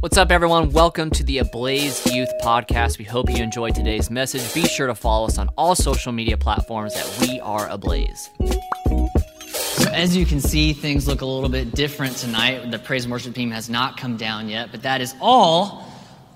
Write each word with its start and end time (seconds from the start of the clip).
What's 0.00 0.18
up, 0.18 0.30
everyone? 0.30 0.72
Welcome 0.72 1.08
to 1.12 1.24
the 1.24 1.38
Ablaze 1.38 2.04
Youth 2.12 2.30
Podcast. 2.42 2.98
We 2.98 3.06
hope 3.06 3.30
you 3.30 3.42
enjoyed 3.42 3.74
today's 3.74 4.10
message. 4.10 4.52
Be 4.52 4.66
sure 4.66 4.86
to 4.88 4.94
follow 4.94 5.26
us 5.26 5.38
on 5.38 5.48
all 5.56 5.74
social 5.74 6.12
media 6.12 6.36
platforms 6.36 6.92
that 6.92 7.18
we 7.22 7.40
are 7.40 7.66
Ablaze. 7.70 8.28
So 9.48 9.90
as 9.90 10.14
you 10.14 10.26
can 10.26 10.42
see, 10.42 10.74
things 10.74 11.08
look 11.08 11.22
a 11.22 11.26
little 11.26 11.48
bit 11.48 11.74
different 11.74 12.14
tonight. 12.16 12.70
The 12.70 12.78
praise 12.78 13.04
and 13.04 13.12
worship 13.12 13.34
team 13.34 13.50
has 13.52 13.70
not 13.70 13.96
come 13.96 14.18
down 14.18 14.50
yet, 14.50 14.70
but 14.70 14.82
that 14.82 15.00
is 15.00 15.14
all 15.18 15.90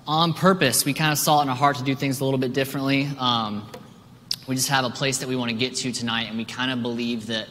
on 0.06 0.32
purpose. 0.32 0.86
We 0.86 0.95
kind 0.95 1.12
of 1.12 1.18
saw 1.18 1.40
it 1.40 1.42
in 1.42 1.50
our 1.50 1.56
heart 1.56 1.77
to 1.77 1.84
do 1.84 1.95
things 1.95 2.20
a 2.20 2.24
little 2.24 2.40
bit 2.40 2.54
differently. 2.54 3.11
Um, 3.18 3.70
we 4.48 4.54
just 4.54 4.70
have 4.70 4.86
a 4.86 4.90
place 4.90 5.18
that 5.18 5.29
we 5.29 5.36
want 5.36 5.50
to 5.50 5.56
get 5.56 5.77
to 5.77 5.92
tonight, 5.92 6.29
and 6.29 6.38
we 6.38 6.46
kind 6.46 6.70
of 6.70 6.80
believe 6.80 7.27
that 7.27 7.46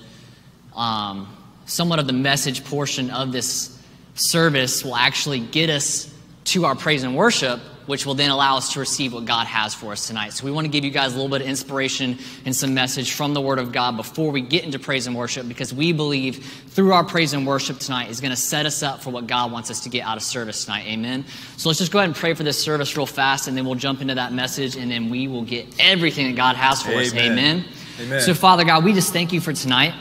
um, 0.75 1.37
somewhat 1.67 1.99
of 1.99 2.07
the 2.07 2.13
message 2.13 2.65
portion 2.65 3.11
of 3.11 3.31
this 3.31 3.78
service 4.19 4.83
will 4.83 4.95
actually 4.95 5.39
get 5.39 5.69
us 5.69 6.13
to 6.45 6.65
our 6.65 6.75
praise 6.75 7.03
and 7.03 7.15
worship, 7.15 7.59
which 7.85 8.05
will 8.05 8.13
then 8.13 8.29
allow 8.29 8.57
us 8.57 8.73
to 8.73 8.79
receive 8.79 9.13
what 9.13 9.25
God 9.25 9.47
has 9.47 9.73
for 9.73 9.91
us 9.91 10.07
tonight. 10.07 10.33
So 10.33 10.45
we 10.45 10.51
want 10.51 10.65
to 10.65 10.69
give 10.69 10.83
you 10.83 10.91
guys 10.91 11.13
a 11.13 11.15
little 11.15 11.29
bit 11.29 11.41
of 11.41 11.47
inspiration 11.47 12.19
and 12.45 12.55
some 12.55 12.73
message 12.73 13.13
from 13.13 13.33
the 13.33 13.41
Word 13.41 13.57
of 13.57 13.71
God 13.71 13.97
before 13.97 14.31
we 14.31 14.41
get 14.41 14.63
into 14.63 14.77
praise 14.77 15.07
and 15.07 15.15
worship, 15.15 15.47
because 15.47 15.73
we 15.73 15.91
believe 15.91 16.45
through 16.69 16.93
our 16.93 17.03
praise 17.03 17.33
and 17.33 17.47
worship 17.47 17.79
tonight 17.79 18.09
is 18.09 18.21
going 18.21 18.31
to 18.31 18.37
set 18.37 18.65
us 18.65 18.83
up 18.83 19.01
for 19.01 19.09
what 19.09 19.25
God 19.25 19.51
wants 19.51 19.71
us 19.71 19.81
to 19.81 19.89
get 19.89 20.05
out 20.05 20.17
of 20.17 20.23
service 20.23 20.65
tonight. 20.65 20.85
Amen. 20.87 21.25
So 21.57 21.69
let's 21.69 21.79
just 21.79 21.91
go 21.91 21.99
ahead 21.99 22.09
and 22.09 22.15
pray 22.15 22.33
for 22.35 22.43
this 22.43 22.61
service 22.61 22.95
real 22.95 23.05
fast, 23.05 23.47
and 23.47 23.57
then 23.57 23.65
we'll 23.65 23.75
jump 23.75 24.01
into 24.01 24.15
that 24.15 24.33
message, 24.33 24.75
and 24.75 24.91
then 24.91 25.09
we 25.09 25.27
will 25.27 25.43
get 25.43 25.67
everything 25.79 26.27
that 26.27 26.35
God 26.35 26.55
has 26.55 26.81
for 26.81 26.91
us. 26.91 27.13
Amen. 27.13 27.31
Amen. 27.31 27.65
Amen. 27.99 28.21
So, 28.21 28.33
Father 28.33 28.65
God, 28.65 28.83
we 28.83 28.93
just 28.93 29.13
thank 29.13 29.33
you 29.33 29.41
for 29.41 29.53
tonight. 29.53 29.93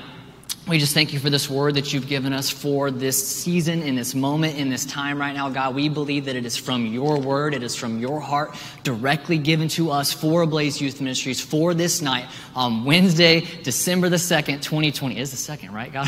We 0.69 0.79
just 0.79 0.93
thank 0.93 1.15
you 1.15 1.19
for 1.19 1.31
this 1.31 1.49
word 1.49 1.77
that 1.77 1.95
you've 1.95 2.09
given 2.09 2.35
us 2.35 2.51
for 2.51 2.91
this 2.91 3.27
season, 3.27 3.83
in 3.83 3.95
this 3.95 4.15
moment, 4.15 4.59
in 4.59 4.69
this 4.69 4.85
time 4.85 5.19
right 5.19 5.33
now, 5.33 5.49
God. 5.49 5.75
We 5.75 5.89
believe 5.89 6.27
that 6.27 6.37
it 6.37 6.45
is 6.45 6.59
from 6.59 6.85
your 6.85 7.19
word, 7.19 7.55
it 7.55 7.63
is 7.63 7.75
from 7.75 7.99
your 7.99 8.21
heart, 8.21 8.55
directly 8.83 9.39
given 9.39 9.69
to 9.69 9.91
us 9.91 10.13
for 10.13 10.43
Ablaze 10.43 10.79
Youth 10.79 11.01
Ministries 11.01 11.41
for 11.41 11.73
this 11.73 12.03
night 12.03 12.27
on 12.55 12.85
Wednesday, 12.85 13.49
December 13.63 14.11
the 14.11 14.17
2nd, 14.17 14.61
2020. 14.61 15.17
It 15.17 15.21
is 15.23 15.31
the 15.31 15.39
second, 15.39 15.73
right, 15.73 15.91
God? 15.91 16.07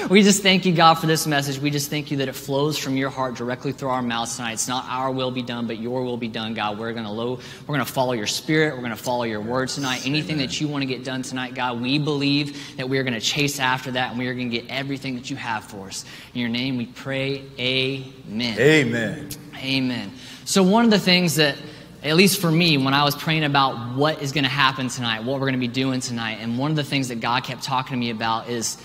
we 0.10 0.24
just 0.24 0.42
thank 0.42 0.66
you, 0.66 0.74
God, 0.74 0.94
for 0.94 1.06
this 1.06 1.24
message. 1.24 1.60
We 1.60 1.70
just 1.70 1.88
thank 1.88 2.10
you 2.10 2.16
that 2.16 2.26
it 2.26 2.34
flows 2.34 2.76
from 2.76 2.96
your 2.96 3.10
heart 3.10 3.36
directly 3.36 3.70
through 3.70 3.90
our 3.90 4.02
mouths 4.02 4.34
tonight. 4.34 4.54
It's 4.54 4.66
not 4.66 4.86
our 4.88 5.12
will 5.12 5.30
be 5.30 5.42
done, 5.42 5.68
but 5.68 5.78
your 5.78 6.02
will 6.02 6.16
be 6.16 6.26
done, 6.26 6.52
God. 6.52 6.80
We're 6.80 6.94
gonna 6.94 7.12
low, 7.12 7.38
we're 7.68 7.74
gonna 7.76 7.84
follow 7.84 8.14
your 8.14 8.26
spirit, 8.26 8.74
we're 8.74 8.82
gonna 8.82 8.96
follow 8.96 9.22
your 9.22 9.40
word 9.40 9.68
tonight. 9.68 10.04
Anything 10.04 10.38
that 10.38 10.60
you 10.60 10.66
want 10.66 10.82
to 10.82 10.86
get 10.86 11.04
done 11.04 11.22
tonight, 11.22 11.54
God, 11.54 11.80
we 11.80 12.00
believe 12.00 12.76
that 12.76 12.88
we 12.88 12.98
are 12.98 13.04
gonna 13.04 13.20
chase 13.20 13.60
after 13.60 13.67
that 13.76 14.10
and 14.10 14.18
we 14.18 14.26
are 14.26 14.34
gonna 14.34 14.48
get 14.48 14.68
everything 14.68 15.14
that 15.16 15.30
you 15.30 15.36
have 15.36 15.64
for 15.64 15.88
us. 15.88 16.04
In 16.34 16.40
your 16.40 16.48
name 16.48 16.76
we 16.76 16.86
pray, 16.86 17.42
amen. 17.58 18.58
Amen. 18.58 19.28
Amen. 19.56 20.12
So, 20.44 20.62
one 20.62 20.84
of 20.84 20.90
the 20.90 20.98
things 20.98 21.36
that, 21.36 21.56
at 22.02 22.16
least 22.16 22.40
for 22.40 22.50
me, 22.50 22.78
when 22.78 22.94
I 22.94 23.04
was 23.04 23.16
praying 23.16 23.44
about 23.44 23.96
what 23.96 24.22
is 24.22 24.32
going 24.32 24.44
to 24.44 24.50
happen 24.50 24.88
tonight, 24.88 25.24
what 25.24 25.34
we're 25.40 25.46
going 25.46 25.52
to 25.54 25.58
be 25.58 25.68
doing 25.68 26.00
tonight, 26.00 26.38
and 26.40 26.58
one 26.58 26.70
of 26.70 26.76
the 26.76 26.84
things 26.84 27.08
that 27.08 27.20
God 27.20 27.44
kept 27.44 27.62
talking 27.62 27.92
to 27.92 27.98
me 27.98 28.10
about 28.10 28.48
is 28.48 28.78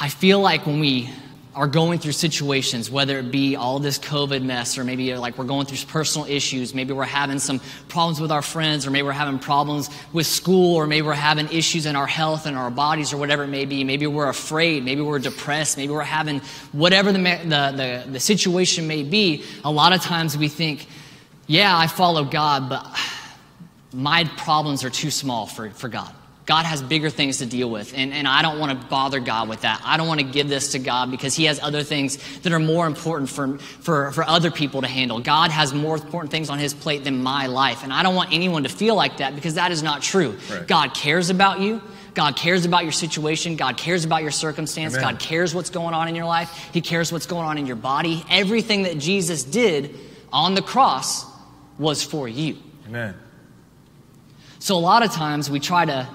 I 0.00 0.08
feel 0.08 0.40
like 0.40 0.66
when 0.66 0.80
we 0.80 1.10
are 1.54 1.68
going 1.68 1.98
through 2.00 2.12
situations, 2.12 2.90
whether 2.90 3.18
it 3.18 3.30
be 3.30 3.54
all 3.54 3.78
this 3.78 3.98
COVID 3.98 4.42
mess, 4.42 4.76
or 4.76 4.84
maybe 4.84 5.12
uh, 5.12 5.20
like 5.20 5.38
we're 5.38 5.44
going 5.44 5.66
through 5.66 5.78
personal 5.88 6.26
issues, 6.26 6.74
maybe 6.74 6.92
we're 6.92 7.04
having 7.04 7.38
some 7.38 7.60
problems 7.88 8.20
with 8.20 8.32
our 8.32 8.42
friends, 8.42 8.86
or 8.86 8.90
maybe 8.90 9.04
we're 9.04 9.12
having 9.12 9.38
problems 9.38 9.88
with 10.12 10.26
school, 10.26 10.74
or 10.74 10.86
maybe 10.86 11.06
we're 11.06 11.14
having 11.14 11.48
issues 11.52 11.86
in 11.86 11.94
our 11.94 12.06
health 12.06 12.46
and 12.46 12.56
our 12.56 12.70
bodies, 12.70 13.12
or 13.12 13.16
whatever 13.16 13.44
it 13.44 13.48
may 13.48 13.64
be. 13.64 13.84
Maybe 13.84 14.06
we're 14.06 14.28
afraid, 14.28 14.84
maybe 14.84 15.00
we're 15.00 15.20
depressed, 15.20 15.76
maybe 15.76 15.92
we're 15.92 16.02
having 16.02 16.40
whatever 16.72 17.12
the, 17.12 17.18
the, 17.18 18.04
the, 18.04 18.10
the 18.12 18.20
situation 18.20 18.88
may 18.88 19.02
be. 19.02 19.44
A 19.64 19.70
lot 19.70 19.92
of 19.92 20.00
times 20.00 20.36
we 20.36 20.48
think, 20.48 20.86
yeah, 21.46 21.76
I 21.76 21.86
follow 21.86 22.24
God, 22.24 22.68
but 22.68 22.84
my 23.92 24.24
problems 24.36 24.82
are 24.82 24.90
too 24.90 25.10
small 25.10 25.46
for, 25.46 25.70
for 25.70 25.88
God. 25.88 26.12
God 26.46 26.66
has 26.66 26.82
bigger 26.82 27.08
things 27.08 27.38
to 27.38 27.46
deal 27.46 27.70
with, 27.70 27.94
and, 27.96 28.12
and 28.12 28.28
I 28.28 28.42
don't 28.42 28.58
want 28.58 28.78
to 28.78 28.86
bother 28.88 29.18
God 29.18 29.48
with 29.48 29.62
that. 29.62 29.80
I 29.82 29.96
don't 29.96 30.06
want 30.06 30.20
to 30.20 30.26
give 30.26 30.46
this 30.46 30.72
to 30.72 30.78
God 30.78 31.10
because 31.10 31.34
He 31.34 31.44
has 31.44 31.58
other 31.58 31.82
things 31.82 32.18
that 32.40 32.52
are 32.52 32.58
more 32.58 32.86
important 32.86 33.30
for, 33.30 33.56
for, 33.58 34.12
for 34.12 34.24
other 34.24 34.50
people 34.50 34.82
to 34.82 34.86
handle. 34.86 35.20
God 35.20 35.50
has 35.50 35.72
more 35.72 35.96
important 35.96 36.30
things 36.30 36.50
on 36.50 36.58
His 36.58 36.74
plate 36.74 37.02
than 37.02 37.22
my 37.22 37.46
life, 37.46 37.82
and 37.82 37.92
I 37.92 38.02
don't 38.02 38.14
want 38.14 38.32
anyone 38.32 38.64
to 38.64 38.68
feel 38.68 38.94
like 38.94 39.18
that 39.18 39.34
because 39.34 39.54
that 39.54 39.72
is 39.72 39.82
not 39.82 40.02
true. 40.02 40.36
Right. 40.50 40.66
God 40.66 40.94
cares 40.94 41.30
about 41.30 41.60
you. 41.60 41.80
God 42.12 42.36
cares 42.36 42.66
about 42.66 42.82
your 42.84 42.92
situation. 42.92 43.56
God 43.56 43.76
cares 43.78 44.04
about 44.04 44.22
your 44.22 44.30
circumstance. 44.30 44.94
Amen. 44.94 45.12
God 45.12 45.20
cares 45.20 45.54
what's 45.54 45.70
going 45.70 45.94
on 45.94 46.08
in 46.08 46.14
your 46.14 46.26
life. 46.26 46.70
He 46.72 46.80
cares 46.80 47.10
what's 47.10 47.26
going 47.26 47.44
on 47.44 47.58
in 47.58 47.66
your 47.66 47.76
body. 47.76 48.22
Everything 48.30 48.82
that 48.82 48.98
Jesus 48.98 49.42
did 49.42 49.96
on 50.32 50.54
the 50.54 50.62
cross 50.62 51.24
was 51.78 52.04
for 52.04 52.28
you. 52.28 52.58
Amen. 52.86 53.14
So 54.60 54.76
a 54.76 54.78
lot 54.78 55.02
of 55.02 55.10
times 55.10 55.50
we 55.50 55.60
try 55.60 55.84
to 55.84 56.08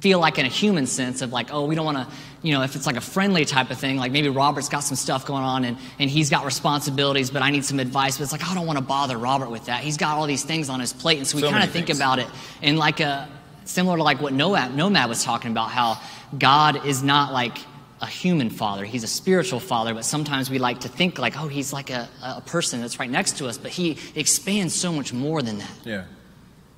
feel 0.00 0.18
like 0.18 0.38
in 0.38 0.46
a 0.46 0.48
human 0.48 0.86
sense 0.86 1.22
of 1.22 1.32
like, 1.32 1.52
oh, 1.52 1.66
we 1.66 1.74
don't 1.74 1.84
want 1.84 1.98
to, 1.98 2.06
you 2.42 2.52
know, 2.52 2.62
if 2.62 2.74
it's 2.74 2.86
like 2.86 2.96
a 2.96 3.02
friendly 3.02 3.44
type 3.44 3.70
of 3.70 3.78
thing, 3.78 3.98
like 3.98 4.12
maybe 4.12 4.28
Robert's 4.28 4.68
got 4.68 4.80
some 4.80 4.96
stuff 4.96 5.26
going 5.26 5.44
on 5.44 5.64
and, 5.64 5.76
and 5.98 6.10
he's 6.10 6.30
got 6.30 6.44
responsibilities, 6.44 7.30
but 7.30 7.42
I 7.42 7.50
need 7.50 7.64
some 7.64 7.78
advice. 7.78 8.16
But 8.16 8.24
it's 8.24 8.32
like, 8.32 8.40
oh, 8.46 8.50
I 8.50 8.54
don't 8.54 8.66
want 8.66 8.78
to 8.78 8.84
bother 8.84 9.18
Robert 9.18 9.50
with 9.50 9.66
that. 9.66 9.82
He's 9.82 9.98
got 9.98 10.16
all 10.16 10.26
these 10.26 10.42
things 10.42 10.70
on 10.70 10.80
his 10.80 10.92
plate. 10.92 11.18
And 11.18 11.26
so 11.26 11.36
we 11.36 11.42
So 11.42 11.50
kind 11.50 11.62
of 11.62 11.70
think 11.70 11.90
about 11.90 12.18
it 12.18 12.26
in 12.62 12.76
like 12.76 13.00
a, 13.00 13.28
similar 13.66 13.98
to 13.98 14.02
like 14.02 14.20
what 14.20 14.32
Nomad, 14.32 14.74
Nomad 14.74 15.08
was 15.08 15.22
talking 15.22 15.50
about, 15.50 15.70
how 15.70 16.00
God 16.36 16.86
is 16.86 17.02
not 17.02 17.32
like 17.32 17.58
a 18.00 18.06
human 18.06 18.48
father. 18.48 18.86
He's 18.86 19.04
a 19.04 19.08
spiritual 19.08 19.60
father, 19.60 19.92
but 19.92 20.06
sometimes 20.06 20.48
we 20.48 20.58
like 20.58 20.80
to 20.80 20.88
think 20.88 21.18
like, 21.18 21.38
oh, 21.38 21.48
he's 21.48 21.72
like 21.72 21.90
a, 21.90 22.08
a 22.22 22.40
person 22.40 22.80
that's 22.80 22.98
right 22.98 23.10
next 23.10 23.36
to 23.38 23.46
us, 23.46 23.58
but 23.58 23.70
he 23.70 23.98
expands 24.14 24.74
so 24.74 24.92
much 24.92 25.12
more 25.12 25.42
than 25.42 25.58
that. 25.58 25.70
Yeah. 25.84 26.04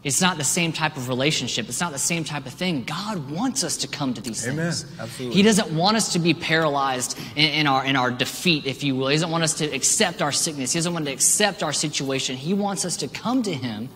It's 0.05 0.21
not 0.21 0.37
the 0.37 0.45
same 0.45 0.73
type 0.73 0.97
of 0.97 1.09
relationship. 1.09 1.69
It's 1.69 1.81
not 1.81 1.93
the 1.93 1.99
same 1.99 2.25
type 2.25 2.45
of 2.47 2.53
thing. 2.53 2.83
God 2.83 3.31
wants 3.31 3.63
us 3.63 3.77
to 3.79 3.89
come 3.89 4.13
to 4.15 4.21
these 4.21 4.47
Amen. 4.47 4.73
things. 4.73 4.85
Absolutely. 4.99 5.37
He 5.37 5.43
doesn't 5.43 5.71
want 5.77 5.97
us 5.97 6.13
to 6.15 6.19
be 6.19 6.35
paralyzed 6.35 7.17
in, 7.37 7.45
in 7.53 7.67
our, 7.69 7.85
in 7.85 7.95
our 7.95 8.11
defeat, 8.11 8.67
if 8.67 8.83
you 8.83 8.97
will. 8.97 9.09
He 9.09 9.15
doesn't 9.15 9.31
want 9.31 9.45
us 9.45 9.55
to 9.55 9.67
accept 9.67 10.21
our 10.21 10.33
sickness. 10.33 10.73
He 10.73 10.79
doesn't 10.79 10.93
want 10.93 11.07
to 11.07 11.13
accept 11.13 11.63
our 11.63 11.73
situation. 11.73 12.37
He 12.37 12.53
wants 12.53 12.85
us 12.85 12.97
to 12.99 13.09
come 13.09 13.45
to 13.45 13.55
Him, 13.55 13.89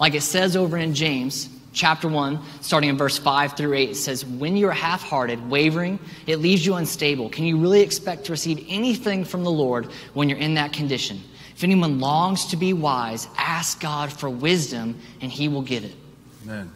like 0.00 0.14
it 0.14 0.22
says 0.22 0.56
over 0.56 0.78
in 0.78 0.94
James 0.94 1.50
chapter 1.74 2.08
1, 2.08 2.40
starting 2.62 2.88
in 2.88 2.96
verse 2.96 3.18
5 3.18 3.56
through 3.56 3.74
8. 3.74 3.90
It 3.90 3.94
says, 3.96 4.24
When 4.24 4.56
you're 4.56 4.70
half 4.70 5.02
hearted, 5.02 5.50
wavering, 5.50 5.98
it 6.26 6.36
leaves 6.36 6.64
you 6.64 6.74
unstable. 6.74 7.28
Can 7.28 7.44
you 7.44 7.58
really 7.58 7.82
expect 7.82 8.24
to 8.26 8.32
receive 8.32 8.64
anything 8.68 9.24
from 9.24 9.44
the 9.44 9.50
Lord 9.50 9.86
when 10.14 10.28
you're 10.28 10.38
in 10.38 10.54
that 10.54 10.72
condition? 10.72 11.20
If 11.54 11.62
anyone 11.62 12.00
longs 12.00 12.46
to 12.46 12.56
be 12.56 12.72
wise, 12.72 13.28
ask 13.36 13.80
God 13.80 14.12
for 14.12 14.28
wisdom, 14.28 14.98
and 15.20 15.30
he 15.30 15.48
will 15.48 15.62
give 15.62 15.84
it. 15.84 15.94
Amen. 16.44 16.72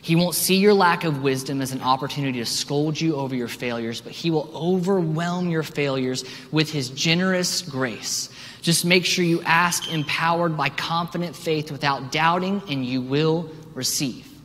He 0.00 0.14
won't 0.14 0.36
see 0.36 0.58
your 0.58 0.72
lack 0.72 1.02
of 1.02 1.24
wisdom 1.24 1.60
as 1.60 1.72
an 1.72 1.82
opportunity 1.82 2.38
to 2.38 2.46
scold 2.46 3.00
you 3.00 3.16
over 3.16 3.34
your 3.34 3.48
failures, 3.48 4.00
but 4.00 4.12
he 4.12 4.30
will 4.30 4.48
overwhelm 4.54 5.50
your 5.50 5.64
failures 5.64 6.24
with 6.52 6.70
his 6.70 6.90
generous 6.90 7.62
grace. 7.62 8.30
Just 8.62 8.84
make 8.84 9.04
sure 9.04 9.24
you 9.24 9.42
ask 9.42 9.92
empowered 9.92 10.56
by 10.56 10.68
confident 10.68 11.34
faith 11.34 11.72
without 11.72 12.12
doubting, 12.12 12.62
and 12.68 12.86
you 12.86 13.02
will 13.02 13.50
receive. 13.74 14.35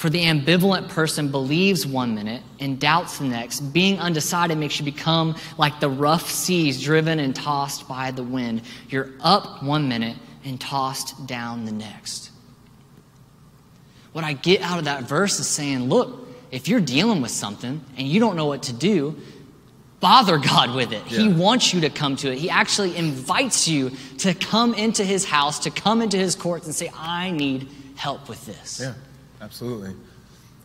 For 0.00 0.08
the 0.08 0.24
ambivalent 0.24 0.88
person 0.88 1.30
believes 1.30 1.86
one 1.86 2.14
minute 2.14 2.42
and 2.58 2.80
doubts 2.80 3.18
the 3.18 3.24
next. 3.24 3.60
Being 3.60 3.98
undecided 3.98 4.56
makes 4.56 4.78
you 4.78 4.84
become 4.86 5.36
like 5.58 5.78
the 5.78 5.90
rough 5.90 6.26
seas 6.26 6.82
driven 6.82 7.18
and 7.18 7.36
tossed 7.36 7.86
by 7.86 8.10
the 8.10 8.22
wind. 8.22 8.62
You're 8.88 9.10
up 9.20 9.62
one 9.62 9.90
minute 9.90 10.16
and 10.42 10.58
tossed 10.58 11.26
down 11.26 11.66
the 11.66 11.72
next. 11.72 12.30
What 14.12 14.24
I 14.24 14.32
get 14.32 14.62
out 14.62 14.78
of 14.78 14.86
that 14.86 15.02
verse 15.02 15.38
is 15.38 15.46
saying, 15.46 15.90
look, 15.90 16.26
if 16.50 16.66
you're 16.66 16.80
dealing 16.80 17.20
with 17.20 17.30
something 17.30 17.84
and 17.98 18.08
you 18.08 18.20
don't 18.20 18.36
know 18.36 18.46
what 18.46 18.62
to 18.62 18.72
do, 18.72 19.18
bother 20.00 20.38
God 20.38 20.74
with 20.74 20.92
it. 20.92 21.02
He 21.02 21.28
wants 21.28 21.74
you 21.74 21.82
to 21.82 21.90
come 21.90 22.16
to 22.16 22.32
it. 22.32 22.38
He 22.38 22.48
actually 22.48 22.96
invites 22.96 23.68
you 23.68 23.90
to 24.20 24.32
come 24.32 24.72
into 24.72 25.04
his 25.04 25.26
house, 25.26 25.58
to 25.58 25.70
come 25.70 26.00
into 26.00 26.16
his 26.16 26.36
courts 26.36 26.64
and 26.64 26.74
say, 26.74 26.90
I 26.96 27.32
need 27.32 27.68
help 27.96 28.30
with 28.30 28.46
this. 28.46 28.80
Yeah, 28.80 28.94
absolutely. 29.40 29.94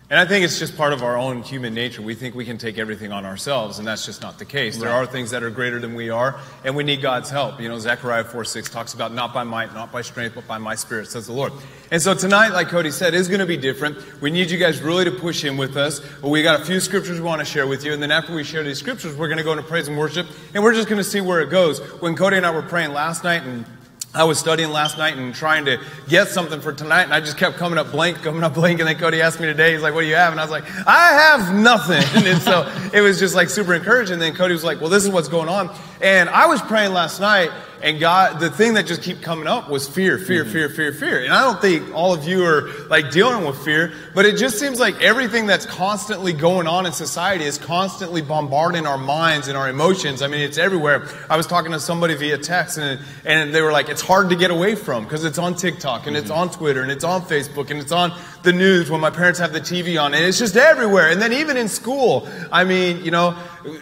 And 0.07 0.19
I 0.19 0.25
think 0.25 0.45
it's 0.45 0.59
just 0.59 0.77
part 0.77 0.93
of 0.93 1.01
our 1.01 1.17
own 1.17 1.41
human 1.41 1.73
nature. 1.73 1.99
We 2.03 2.13
think 2.13 2.35
we 2.35 2.45
can 2.45 2.59
take 2.59 2.77
everything 2.77 3.11
on 3.11 3.25
ourselves, 3.25 3.79
and 3.79 3.87
that's 3.87 4.05
just 4.05 4.21
not 4.21 4.37
the 4.37 4.45
case. 4.45 4.77
There 4.77 4.91
are 4.91 5.07
things 5.07 5.31
that 5.31 5.41
are 5.41 5.49
greater 5.49 5.79
than 5.79 5.95
we 5.95 6.11
are, 6.11 6.39
and 6.63 6.75
we 6.75 6.83
need 6.83 7.01
God's 7.01 7.31
help. 7.31 7.59
You 7.59 7.69
know, 7.69 7.79
Zechariah 7.79 8.23
4 8.23 8.45
6 8.45 8.69
talks 8.69 8.93
about 8.93 9.15
not 9.15 9.33
by 9.33 9.43
might, 9.43 9.73
not 9.73 9.91
by 9.91 10.03
strength, 10.03 10.35
but 10.35 10.47
by 10.47 10.59
my 10.59 10.75
spirit, 10.75 11.07
says 11.07 11.25
the 11.25 11.33
Lord. 11.33 11.53
And 11.89 11.99
so 11.99 12.13
tonight, 12.13 12.49
like 12.49 12.67
Cody 12.69 12.91
said, 12.91 13.15
is 13.15 13.27
going 13.27 13.39
to 13.39 13.47
be 13.47 13.57
different. 13.57 13.97
We 14.21 14.29
need 14.29 14.51
you 14.51 14.59
guys 14.59 14.79
really 14.79 15.05
to 15.05 15.11
push 15.11 15.43
in 15.43 15.57
with 15.57 15.75
us. 15.75 16.01
But 16.21 16.29
we 16.29 16.43
got 16.43 16.61
a 16.61 16.65
few 16.65 16.79
scriptures 16.79 17.19
we 17.19 17.25
want 17.25 17.39
to 17.39 17.45
share 17.45 17.65
with 17.65 17.83
you, 17.83 17.91
and 17.91 17.99
then 17.99 18.11
after 18.11 18.31
we 18.35 18.43
share 18.43 18.63
these 18.63 18.77
scriptures, 18.77 19.15
we're 19.15 19.27
going 19.27 19.39
to 19.39 19.43
go 19.43 19.53
into 19.53 19.63
praise 19.63 19.87
and 19.87 19.97
worship, 19.97 20.27
and 20.53 20.63
we're 20.63 20.75
just 20.75 20.87
going 20.87 20.99
to 20.99 21.03
see 21.03 21.19
where 21.19 21.41
it 21.41 21.49
goes. 21.49 21.79
When 21.99 22.15
Cody 22.15 22.37
and 22.37 22.45
I 22.45 22.51
were 22.51 22.61
praying 22.61 22.93
last 22.93 23.23
night, 23.23 23.41
and 23.41 23.65
I 24.15 24.23
was 24.23 24.39
studying 24.39 24.69
last 24.69 24.97
night 24.97 25.17
and 25.17 25.35
trying 25.35 25.65
to 25.65 25.77
get 26.07 26.29
something 26.29 26.61
for 26.61 26.71
tonight, 26.71 27.03
and 27.03 27.13
I 27.13 27.19
just 27.19 27.37
kept 27.37 27.57
coming 27.57 27.77
up 27.77 27.91
blank, 27.91 28.23
coming 28.23 28.43
up 28.43 28.53
blank. 28.53 28.79
And 28.79 28.87
then 28.87 28.97
Cody 28.97 29.21
asked 29.21 29.41
me 29.41 29.45
today, 29.45 29.73
he's 29.73 29.81
like, 29.81 29.93
What 29.93 30.01
do 30.01 30.07
you 30.07 30.15
have? 30.15 30.31
And 30.31 30.39
I 30.39 30.43
was 30.43 30.51
like, 30.51 30.63
I 30.87 31.11
have 31.11 31.53
nothing. 31.53 32.03
and 32.25 32.41
so 32.41 32.71
it 32.93 33.01
was 33.01 33.19
just 33.19 33.35
like 33.35 33.49
super 33.49 33.73
encouraging. 33.73 34.13
And 34.13 34.21
then 34.21 34.33
Cody 34.33 34.53
was 34.53 34.63
like, 34.63 34.79
Well, 34.79 34.89
this 34.89 35.03
is 35.03 35.09
what's 35.09 35.27
going 35.27 35.49
on. 35.49 35.75
And 36.01 36.29
I 36.29 36.45
was 36.45 36.61
praying 36.61 36.93
last 36.93 37.19
night, 37.19 37.51
and 37.85 37.99
God, 37.99 38.39
the 38.39 38.49
thing 38.49 38.73
that 38.73 38.87
just 38.87 39.03
keep 39.03 39.21
coming 39.21 39.45
up 39.45 39.69
was 39.69 39.87
fear, 39.87 40.17
fear, 40.17 40.43
mm-hmm. 40.43 40.51
fear, 40.51 40.69
fear, 40.69 40.91
fear. 40.91 41.23
And 41.23 41.31
I 41.31 41.43
don't 41.43 41.61
think 41.61 41.93
all 41.93 42.15
of 42.15 42.27
you 42.27 42.43
are 42.43 42.67
like 42.87 43.11
dealing 43.11 43.45
with 43.45 43.63
fear, 43.63 43.93
but 44.15 44.25
it 44.25 44.37
just 44.37 44.59
seems 44.59 44.79
like 44.79 44.99
everything 45.03 45.45
that's 45.45 45.67
constantly 45.67 46.33
going 46.33 46.65
on 46.65 46.87
in 46.87 46.91
society 46.91 47.45
is 47.45 47.59
constantly 47.59 48.23
bombarding 48.23 48.87
our 48.87 48.97
minds 48.97 49.49
and 49.49 49.55
our 49.55 49.69
emotions. 49.69 50.23
I 50.23 50.27
mean, 50.27 50.41
it's 50.41 50.57
everywhere. 50.57 51.07
I 51.29 51.37
was 51.37 51.45
talking 51.45 51.73
to 51.73 51.79
somebody 51.79 52.15
via 52.15 52.39
text, 52.39 52.79
and 52.79 52.99
and 53.23 53.53
they 53.53 53.61
were 53.61 53.71
like, 53.71 53.87
it's 53.87 54.01
hard 54.01 54.31
to 54.31 54.35
get 54.35 54.49
away 54.49 54.73
from 54.73 55.03
because 55.03 55.23
it's 55.23 55.37
on 55.37 55.53
TikTok 55.53 56.07
and 56.07 56.15
mm-hmm. 56.15 56.23
it's 56.23 56.31
on 56.31 56.49
Twitter 56.49 56.81
and 56.81 56.91
it's 56.91 57.03
on 57.03 57.21
Facebook 57.21 57.69
and 57.69 57.79
it's 57.79 57.91
on 57.91 58.17
the 58.45 58.53
news 58.53 58.89
when 58.89 59.01
my 59.01 59.09
parents 59.09 59.39
have 59.39 59.51
the 59.51 59.59
TV 59.59 60.01
on, 60.01 60.13
and 60.13 60.23
it's 60.23 60.39
just 60.39 60.55
everywhere. 60.55 61.09
And 61.09 61.21
then 61.21 61.33
even 61.33 61.57
in 61.57 61.67
school, 61.67 62.27
I 62.51 62.63
mean, 62.63 63.03
you 63.03 63.11
know, 63.11 63.37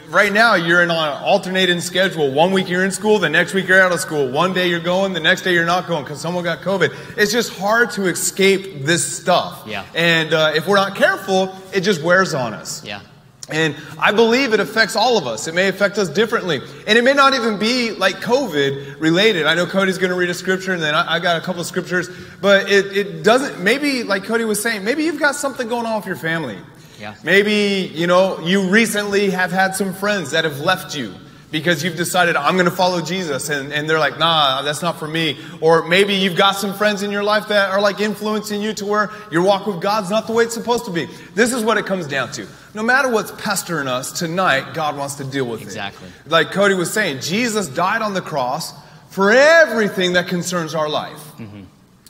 right 0.09 0.33
now 0.33 0.55
you're 0.55 0.81
in 0.81 0.89
an 0.89 0.97
alternating 0.97 1.79
schedule. 1.81 2.31
One 2.31 2.51
week 2.51 2.69
you're 2.69 2.83
in 2.83 2.91
school, 2.91 3.19
the 3.19 3.29
next 3.29 3.53
week 3.53 3.67
you're 3.67 3.81
out 3.81 3.91
of 3.91 3.99
school. 3.99 4.31
One 4.31 4.53
day 4.53 4.69
you're 4.69 4.79
going, 4.79 5.13
the 5.13 5.19
next 5.19 5.43
day 5.43 5.53
you're 5.53 5.65
not 5.65 5.87
going 5.87 6.03
because 6.03 6.19
someone 6.19 6.43
got 6.43 6.61
COVID. 6.61 7.17
It's 7.17 7.31
just 7.31 7.53
hard 7.53 7.91
to 7.91 8.05
escape 8.05 8.85
this 8.85 9.17
stuff. 9.17 9.63
Yeah. 9.67 9.85
And 9.93 10.33
uh, 10.33 10.53
if 10.55 10.67
we're 10.67 10.77
not 10.77 10.95
careful, 10.95 11.55
it 11.73 11.81
just 11.81 12.01
wears 12.01 12.33
on 12.33 12.53
us. 12.53 12.83
Yeah. 12.83 13.01
And 13.49 13.75
I 13.99 14.13
believe 14.13 14.53
it 14.53 14.61
affects 14.61 14.95
all 14.95 15.17
of 15.17 15.27
us. 15.27 15.47
It 15.47 15.53
may 15.53 15.67
affect 15.67 15.97
us 15.97 16.07
differently. 16.07 16.61
And 16.87 16.97
it 16.97 17.03
may 17.03 17.13
not 17.13 17.33
even 17.33 17.59
be 17.59 17.91
like 17.91 18.15
COVID 18.15 19.01
related. 19.01 19.45
I 19.45 19.53
know 19.53 19.65
Cody's 19.65 19.97
going 19.97 20.11
to 20.11 20.15
read 20.15 20.29
a 20.29 20.33
scripture 20.33 20.73
and 20.73 20.81
then 20.81 20.95
I, 20.95 21.15
I 21.15 21.19
got 21.19 21.37
a 21.37 21.41
couple 21.41 21.59
of 21.59 21.67
scriptures, 21.67 22.09
but 22.39 22.69
it, 22.71 22.95
it 22.95 23.23
doesn't, 23.23 23.61
maybe 23.61 24.03
like 24.03 24.23
Cody 24.23 24.45
was 24.45 24.61
saying, 24.61 24.85
maybe 24.85 25.03
you've 25.03 25.19
got 25.19 25.35
something 25.35 25.67
going 25.67 25.85
on 25.85 25.97
with 25.97 26.05
your 26.05 26.15
family. 26.15 26.57
Yeah. 26.99 27.15
Maybe, 27.21 27.91
you 27.93 28.07
know, 28.07 28.39
you 28.39 28.69
recently 28.69 29.29
have 29.31 29.51
had 29.51 29.75
some 29.75 29.93
friends 29.93 30.31
that 30.31 30.45
have 30.45 30.61
left 30.61 30.95
you 30.95 31.13
because 31.53 31.83
you've 31.83 31.95
decided, 31.95 32.35
I'm 32.35 32.55
going 32.55 32.65
to 32.65 32.71
follow 32.71 32.99
Jesus. 32.99 33.47
And, 33.49 33.71
and 33.71 33.87
they're 33.87 33.99
like, 33.99 34.17
nah, 34.17 34.63
that's 34.63 34.81
not 34.81 34.97
for 34.97 35.07
me. 35.07 35.37
Or 35.61 35.87
maybe 35.87 36.15
you've 36.15 36.35
got 36.35 36.53
some 36.53 36.73
friends 36.73 37.03
in 37.03 37.11
your 37.11 37.23
life 37.23 37.49
that 37.49 37.69
are 37.69 37.79
like 37.79 37.99
influencing 37.99 38.59
you 38.59 38.73
to 38.73 38.85
where 38.87 39.11
your 39.31 39.43
walk 39.43 39.67
with 39.67 39.79
God's 39.79 40.09
not 40.09 40.25
the 40.25 40.33
way 40.33 40.45
it's 40.45 40.55
supposed 40.55 40.85
to 40.85 40.91
be. 40.91 41.07
This 41.35 41.53
is 41.53 41.63
what 41.63 41.77
it 41.77 41.85
comes 41.85 42.07
down 42.07 42.31
to. 42.31 42.47
No 42.73 42.81
matter 42.81 43.07
what's 43.07 43.31
pestering 43.33 43.87
us 43.87 44.17
tonight, 44.17 44.73
God 44.73 44.97
wants 44.97 45.13
to 45.15 45.23
deal 45.23 45.45
with 45.45 45.61
exactly. 45.61 46.07
it. 46.07 46.09
Exactly. 46.09 46.31
Like 46.31 46.51
Cody 46.51 46.73
was 46.73 46.91
saying, 46.91 47.21
Jesus 47.21 47.67
died 47.67 48.01
on 48.01 48.15
the 48.15 48.21
cross 48.21 48.73
for 49.09 49.29
everything 49.31 50.13
that 50.13 50.27
concerns 50.27 50.73
our 50.73 50.89
life. 50.89 51.19
Mm-hmm. 51.37 51.62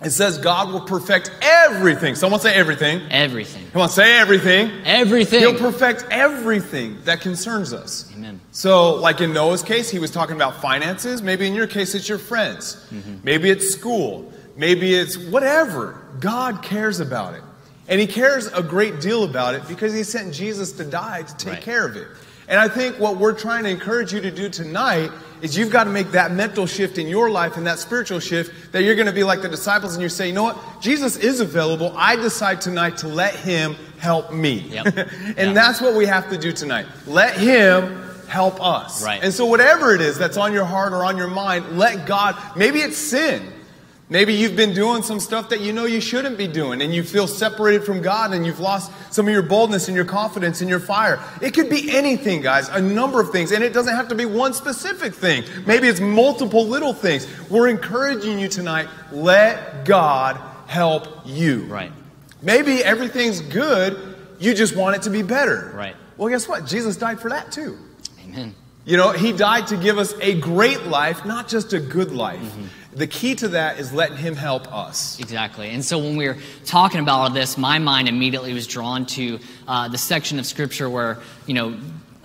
It 0.05 0.11
says 0.11 0.37
God 0.37 0.71
will 0.71 0.81
perfect 0.81 1.31
everything. 1.41 2.15
Someone 2.15 2.39
say 2.39 2.53
everything. 2.53 3.01
Everything. 3.09 3.65
Come 3.71 3.81
on, 3.81 3.89
say 3.89 4.17
everything. 4.17 4.71
Everything. 4.85 5.39
He'll 5.39 5.57
perfect 5.57 6.05
everything 6.11 6.97
that 7.03 7.21
concerns 7.21 7.73
us. 7.73 8.11
Amen. 8.15 8.39
So, 8.51 8.95
like 8.95 9.21
in 9.21 9.33
Noah's 9.33 9.63
case, 9.63 9.89
he 9.89 9.99
was 9.99 10.11
talking 10.11 10.35
about 10.35 10.61
finances. 10.61 11.21
Maybe 11.21 11.47
in 11.47 11.53
your 11.53 11.67
case, 11.67 11.95
it's 11.95 12.07
your 12.07 12.17
friends. 12.17 12.75
Mm-hmm. 12.91 13.17
Maybe 13.23 13.49
it's 13.49 13.73
school. 13.73 14.31
Maybe 14.55 14.93
it's 14.93 15.17
whatever. 15.17 15.99
God 16.19 16.61
cares 16.61 16.99
about 16.99 17.33
it. 17.35 17.43
And 17.87 17.99
he 17.99 18.07
cares 18.07 18.47
a 18.47 18.63
great 18.63 19.01
deal 19.01 19.23
about 19.23 19.55
it 19.55 19.67
because 19.67 19.93
he 19.93 20.03
sent 20.03 20.33
Jesus 20.33 20.71
to 20.73 20.85
die 20.85 21.23
to 21.23 21.37
take 21.37 21.53
right. 21.53 21.61
care 21.61 21.85
of 21.85 21.95
it. 21.95 22.07
And 22.47 22.59
I 22.59 22.67
think 22.67 22.99
what 22.99 23.17
we're 23.17 23.37
trying 23.37 23.63
to 23.63 23.69
encourage 23.69 24.13
you 24.13 24.21
to 24.21 24.31
do 24.31 24.49
tonight 24.49 25.11
is 25.41 25.57
you've 25.57 25.71
got 25.71 25.85
to 25.85 25.89
make 25.89 26.11
that 26.11 26.31
mental 26.31 26.65
shift 26.65 26.97
in 26.97 27.07
your 27.07 27.29
life 27.29 27.57
and 27.57 27.67
that 27.67 27.79
spiritual 27.79 28.19
shift 28.19 28.71
that 28.71 28.83
you're 28.83 28.95
going 28.95 29.07
to 29.07 29.13
be 29.13 29.23
like 29.23 29.41
the 29.41 29.49
disciples 29.49 29.93
and 29.93 30.01
you 30.01 30.09
say, 30.09 30.27
you 30.27 30.33
know 30.33 30.43
what? 30.43 30.81
Jesus 30.81 31.17
is 31.17 31.41
available. 31.41 31.93
I 31.95 32.15
decide 32.15 32.61
tonight 32.61 32.97
to 32.97 33.07
let 33.07 33.35
him 33.35 33.75
help 33.99 34.33
me. 34.33 34.59
Yep. 34.69 34.85
and 34.97 35.37
yep. 35.37 35.53
that's 35.53 35.81
what 35.81 35.95
we 35.95 36.05
have 36.05 36.29
to 36.29 36.37
do 36.37 36.51
tonight. 36.51 36.85
Let 37.07 37.37
him 37.37 38.03
help 38.27 38.61
us. 38.63 39.03
Right. 39.03 39.21
And 39.21 39.33
so 39.33 39.45
whatever 39.45 39.93
it 39.93 40.01
is 40.01 40.17
that's 40.17 40.37
on 40.37 40.53
your 40.53 40.65
heart 40.65 40.93
or 40.93 41.05
on 41.05 41.17
your 41.17 41.27
mind, 41.27 41.77
let 41.77 42.05
God, 42.05 42.37
maybe 42.55 42.79
it's 42.79 42.97
sin. 42.97 43.53
Maybe 44.09 44.33
you've 44.33 44.55
been 44.55 44.73
doing 44.73 45.01
some 45.01 45.19
stuff 45.19 45.49
that 45.49 45.61
you 45.61 45.71
know 45.71 45.85
you 45.85 46.01
shouldn't 46.01 46.37
be 46.37 46.47
doing 46.47 46.81
and 46.81 46.93
you 46.93 47.03
feel 47.03 47.25
separated 47.25 47.83
from 47.83 48.01
God 48.01 48.33
and 48.33 48.45
you've 48.45 48.59
lost 48.59 48.91
some 49.11 49.27
of 49.27 49.33
your 49.33 49.41
boldness 49.41 49.87
and 49.87 49.95
your 49.95 50.05
confidence 50.05 50.61
and 50.61 50.69
your 50.69 50.81
fire. 50.81 51.19
It 51.41 51.53
could 51.53 51.69
be 51.69 51.89
anything, 51.95 52.41
guys, 52.41 52.67
a 52.69 52.81
number 52.81 53.21
of 53.21 53.31
things. 53.31 53.51
And 53.51 53.63
it 53.63 53.73
doesn't 53.73 53.95
have 53.95 54.09
to 54.09 54.15
be 54.15 54.25
one 54.25 54.53
specific 54.53 55.13
thing. 55.13 55.43
Maybe 55.65 55.87
it's 55.87 56.01
multiple 56.01 56.67
little 56.67 56.93
things. 56.93 57.27
We're 57.49 57.69
encouraging 57.69 58.39
you 58.39 58.49
tonight, 58.49 58.89
let 59.11 59.85
God 59.85 60.39
help 60.67 61.25
you. 61.25 61.63
Right. 61.63 61.91
Maybe 62.41 62.83
everything's 62.83 63.39
good, 63.39 64.15
you 64.37 64.53
just 64.53 64.75
want 64.75 64.97
it 64.97 65.03
to 65.03 65.09
be 65.09 65.21
better. 65.21 65.71
Right. 65.73 65.95
Well, 66.17 66.29
guess 66.29 66.47
what? 66.47 66.65
Jesus 66.65 66.97
died 66.97 67.19
for 67.19 67.29
that 67.29 67.51
too. 67.51 67.77
Amen. 68.25 68.53
You 68.85 68.97
know, 68.97 69.11
he 69.11 69.31
died 69.31 69.67
to 69.67 69.77
give 69.77 69.97
us 69.97 70.13
a 70.19 70.39
great 70.39 70.83
life, 70.83 71.25
not 71.25 71.47
just 71.47 71.71
a 71.71 71.79
good 71.79 72.11
life. 72.11 72.41
Mm-hmm. 72.41 72.65
The 72.95 73.07
key 73.07 73.35
to 73.35 73.47
that 73.49 73.79
is 73.79 73.91
letting 73.91 74.17
Him 74.17 74.35
help 74.35 74.71
us. 74.73 75.19
Exactly. 75.19 75.69
And 75.69 75.83
so 75.83 75.97
when 75.97 76.15
we 76.15 76.27
were 76.27 76.37
talking 76.65 76.99
about 76.99 77.19
all 77.19 77.29
this, 77.29 77.57
my 77.57 77.79
mind 77.79 78.07
immediately 78.07 78.53
was 78.53 78.67
drawn 78.67 79.05
to 79.07 79.39
uh, 79.67 79.87
the 79.87 79.97
section 79.97 80.37
of 80.39 80.45
Scripture 80.45 80.89
where, 80.89 81.19
you 81.47 81.53
know, 81.53 81.75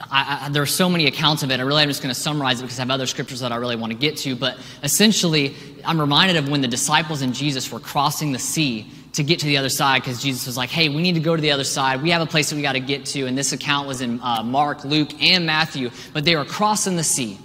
I, 0.00 0.44
I, 0.46 0.48
there 0.50 0.62
are 0.62 0.66
so 0.66 0.88
many 0.88 1.06
accounts 1.06 1.42
of 1.42 1.50
it. 1.50 1.58
I 1.58 1.62
really 1.64 1.82
am 1.82 1.88
just 1.88 2.02
going 2.02 2.14
to 2.14 2.20
summarize 2.20 2.60
it 2.60 2.62
because 2.62 2.78
I 2.78 2.82
have 2.82 2.90
other 2.90 3.06
scriptures 3.06 3.40
that 3.40 3.50
I 3.50 3.56
really 3.56 3.76
want 3.76 3.92
to 3.92 3.98
get 3.98 4.16
to. 4.18 4.36
But 4.36 4.56
essentially, 4.82 5.56
I'm 5.84 6.00
reminded 6.00 6.36
of 6.36 6.48
when 6.48 6.60
the 6.60 6.68
disciples 6.68 7.20
and 7.22 7.34
Jesus 7.34 7.70
were 7.72 7.80
crossing 7.80 8.32
the 8.32 8.38
sea 8.38 8.90
to 9.14 9.24
get 9.24 9.40
to 9.40 9.46
the 9.46 9.56
other 9.56 9.68
side 9.68 10.02
because 10.02 10.22
Jesus 10.22 10.46
was 10.46 10.56
like, 10.56 10.70
hey, 10.70 10.88
we 10.88 11.02
need 11.02 11.14
to 11.14 11.20
go 11.20 11.34
to 11.34 11.42
the 11.42 11.50
other 11.50 11.64
side. 11.64 12.02
We 12.02 12.10
have 12.10 12.22
a 12.22 12.26
place 12.26 12.50
that 12.50 12.56
we 12.56 12.62
got 12.62 12.74
to 12.74 12.80
get 12.80 13.06
to. 13.06 13.26
And 13.26 13.36
this 13.36 13.52
account 13.52 13.88
was 13.88 14.00
in 14.00 14.20
uh, 14.22 14.42
Mark, 14.44 14.84
Luke, 14.84 15.10
and 15.20 15.44
Matthew. 15.44 15.90
But 16.12 16.24
they 16.24 16.36
were 16.36 16.44
crossing 16.44 16.96
the 16.96 17.04
sea. 17.04 17.38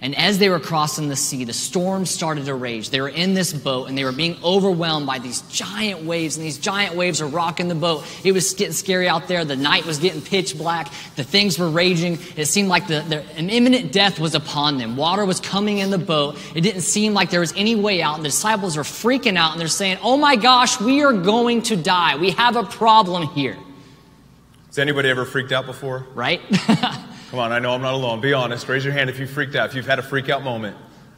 And 0.00 0.16
as 0.16 0.38
they 0.38 0.48
were 0.48 0.60
crossing 0.60 1.08
the 1.08 1.16
sea, 1.16 1.44
the 1.44 1.52
storm 1.52 2.06
started 2.06 2.44
to 2.44 2.54
rage. 2.54 2.90
They 2.90 3.00
were 3.00 3.08
in 3.08 3.34
this 3.34 3.52
boat 3.52 3.88
and 3.88 3.98
they 3.98 4.04
were 4.04 4.12
being 4.12 4.36
overwhelmed 4.44 5.06
by 5.06 5.18
these 5.18 5.40
giant 5.50 6.04
waves, 6.04 6.36
and 6.36 6.46
these 6.46 6.56
giant 6.56 6.94
waves 6.94 7.20
are 7.20 7.26
rocking 7.26 7.66
the 7.66 7.74
boat. 7.74 8.04
It 8.22 8.30
was 8.30 8.54
getting 8.54 8.74
scary 8.74 9.08
out 9.08 9.26
there. 9.26 9.44
The 9.44 9.56
night 9.56 9.86
was 9.86 9.98
getting 9.98 10.22
pitch 10.22 10.56
black. 10.56 10.92
The 11.16 11.24
things 11.24 11.58
were 11.58 11.68
raging. 11.68 12.18
It 12.36 12.46
seemed 12.46 12.68
like 12.68 12.86
the, 12.86 13.00
the, 13.08 13.22
an 13.36 13.50
imminent 13.50 13.90
death 13.90 14.20
was 14.20 14.36
upon 14.36 14.78
them. 14.78 14.96
Water 14.96 15.24
was 15.24 15.40
coming 15.40 15.78
in 15.78 15.90
the 15.90 15.98
boat. 15.98 16.38
It 16.54 16.60
didn't 16.60 16.82
seem 16.82 17.12
like 17.12 17.30
there 17.30 17.40
was 17.40 17.52
any 17.56 17.74
way 17.74 18.00
out. 18.00 18.14
And 18.14 18.24
the 18.24 18.28
disciples 18.28 18.76
are 18.76 18.84
freaking 18.84 19.36
out 19.36 19.50
and 19.50 19.60
they're 19.60 19.66
saying, 19.66 19.98
Oh 20.02 20.16
my 20.16 20.36
gosh, 20.36 20.80
we 20.80 21.02
are 21.02 21.12
going 21.12 21.62
to 21.62 21.76
die. 21.76 22.14
We 22.14 22.30
have 22.30 22.54
a 22.54 22.62
problem 22.62 23.26
here. 23.30 23.56
Has 24.68 24.78
anybody 24.78 25.08
ever 25.08 25.24
freaked 25.24 25.50
out 25.50 25.66
before? 25.66 26.06
Right? 26.14 26.40
Come 27.30 27.40
on, 27.40 27.52
I 27.52 27.58
know 27.58 27.74
I'm 27.74 27.82
not 27.82 27.92
alone. 27.92 28.20
Be 28.22 28.32
honest. 28.32 28.66
Raise 28.68 28.84
your 28.84 28.94
hand 28.94 29.10
if 29.10 29.18
you 29.18 29.26
freaked 29.26 29.54
out, 29.54 29.68
if 29.68 29.74
you've 29.74 29.86
had 29.86 29.98
a 29.98 30.02
freak 30.02 30.30
out 30.30 30.42
moment. 30.42 30.76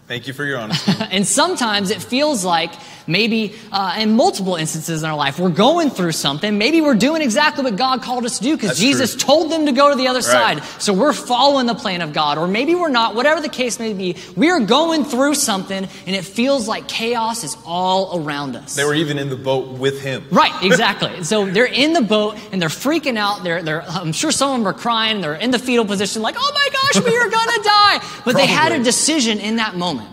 Thank 0.09 0.26
you 0.26 0.33
for 0.33 0.45
your 0.45 0.59
honesty. 0.59 0.93
and 1.12 1.25
sometimes 1.25 1.90
it 1.90 2.02
feels 2.02 2.45
like 2.45 2.73
maybe 3.11 3.55
uh, 3.73 3.97
in 3.99 4.17
multiple 4.17 4.57
instances 4.57 5.02
in 5.02 5.11
our 5.11 5.17
life, 5.17 5.38
we're 5.38 5.50
going 5.50 5.90
through 5.90 6.12
something. 6.12 6.57
Maybe 6.59 6.81
we're 6.81 6.95
doing 6.95 7.23
exactly 7.23 7.64
what 7.64 7.76
God 7.76 8.02
called 8.02 8.25
us 8.25 8.38
to 8.38 8.45
do 8.45 8.57
because 8.57 8.79
Jesus 8.79 9.12
true. 9.12 9.21
told 9.21 9.52
them 9.52 9.67
to 9.67 9.73
go 9.73 9.90
to 9.90 9.97
the 9.97 10.09
other 10.09 10.21
right. 10.21 10.59
side. 10.59 10.62
So 10.81 10.93
we're 10.93 11.12
following 11.12 11.67
the 11.67 11.75
plan 11.75 12.02
of 12.02 12.12
God. 12.12 12.38
Or 12.38 12.47
maybe 12.47 12.75
we're 12.75 12.88
not, 12.88 13.14
whatever 13.14 13.40
the 13.40 13.49
case 13.49 13.79
may 13.79 13.93
be. 13.93 14.17
We 14.37 14.50
are 14.50 14.61
going 14.61 15.05
through 15.05 15.35
something 15.35 15.88
and 16.07 16.17
it 16.17 16.25
feels 16.25 16.69
like 16.69 16.88
chaos 16.88 17.45
is 17.45 17.57
all 17.64 18.21
around 18.21 18.57
us. 18.57 18.75
They 18.75 18.85
were 18.85 18.95
even 18.95 19.19
in 19.19 19.29
the 19.29 19.37
boat 19.37 19.79
with 19.79 20.00
him. 20.00 20.25
Right, 20.31 20.52
exactly. 20.62 21.25
so 21.25 21.47
they're 21.47 21.67
in 21.67 21.93
the 21.93 22.02
boat 22.02 22.37
and 22.52 22.61
they're 22.61 22.69
freaking 22.69 23.17
out. 23.17 23.43
They're, 23.43 23.62
they're, 23.62 23.83
I'm 23.83 24.12
sure 24.12 24.31
some 24.31 24.50
of 24.50 24.59
them 24.59 24.69
are 24.69 24.79
crying. 24.79 25.21
They're 25.21 25.35
in 25.35 25.50
the 25.50 25.59
fetal 25.59 25.85
position 25.85 26.23
like, 26.23 26.37
oh 26.38 26.52
my 26.55 26.69
gosh, 26.73 27.05
we 27.05 27.17
are 27.17 27.29
going 27.29 27.49
to 27.57 27.62
die. 27.62 28.23
But 28.25 28.37
they 28.37 28.47
had 28.47 28.73
a 28.73 28.83
decision 28.83 29.38
in 29.38 29.57
that 29.57 29.76
moment. 29.76 30.09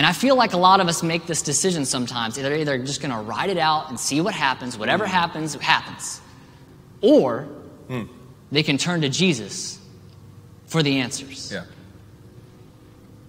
And 0.00 0.06
I 0.06 0.14
feel 0.14 0.34
like 0.34 0.54
a 0.54 0.56
lot 0.56 0.80
of 0.80 0.88
us 0.88 1.02
make 1.02 1.26
this 1.26 1.42
decision 1.42 1.84
sometimes. 1.84 2.34
They're 2.34 2.56
either 2.56 2.78
just 2.78 3.02
going 3.02 3.10
to 3.10 3.20
ride 3.20 3.50
it 3.50 3.58
out 3.58 3.90
and 3.90 4.00
see 4.00 4.22
what 4.22 4.32
happens, 4.32 4.78
whatever 4.78 5.04
mm. 5.04 5.08
happens, 5.08 5.52
happens. 5.56 6.22
Or 7.02 7.46
mm. 7.86 8.08
they 8.50 8.62
can 8.62 8.78
turn 8.78 9.02
to 9.02 9.10
Jesus 9.10 9.78
for 10.68 10.82
the 10.82 11.00
answers. 11.00 11.52
Yeah. 11.52 11.66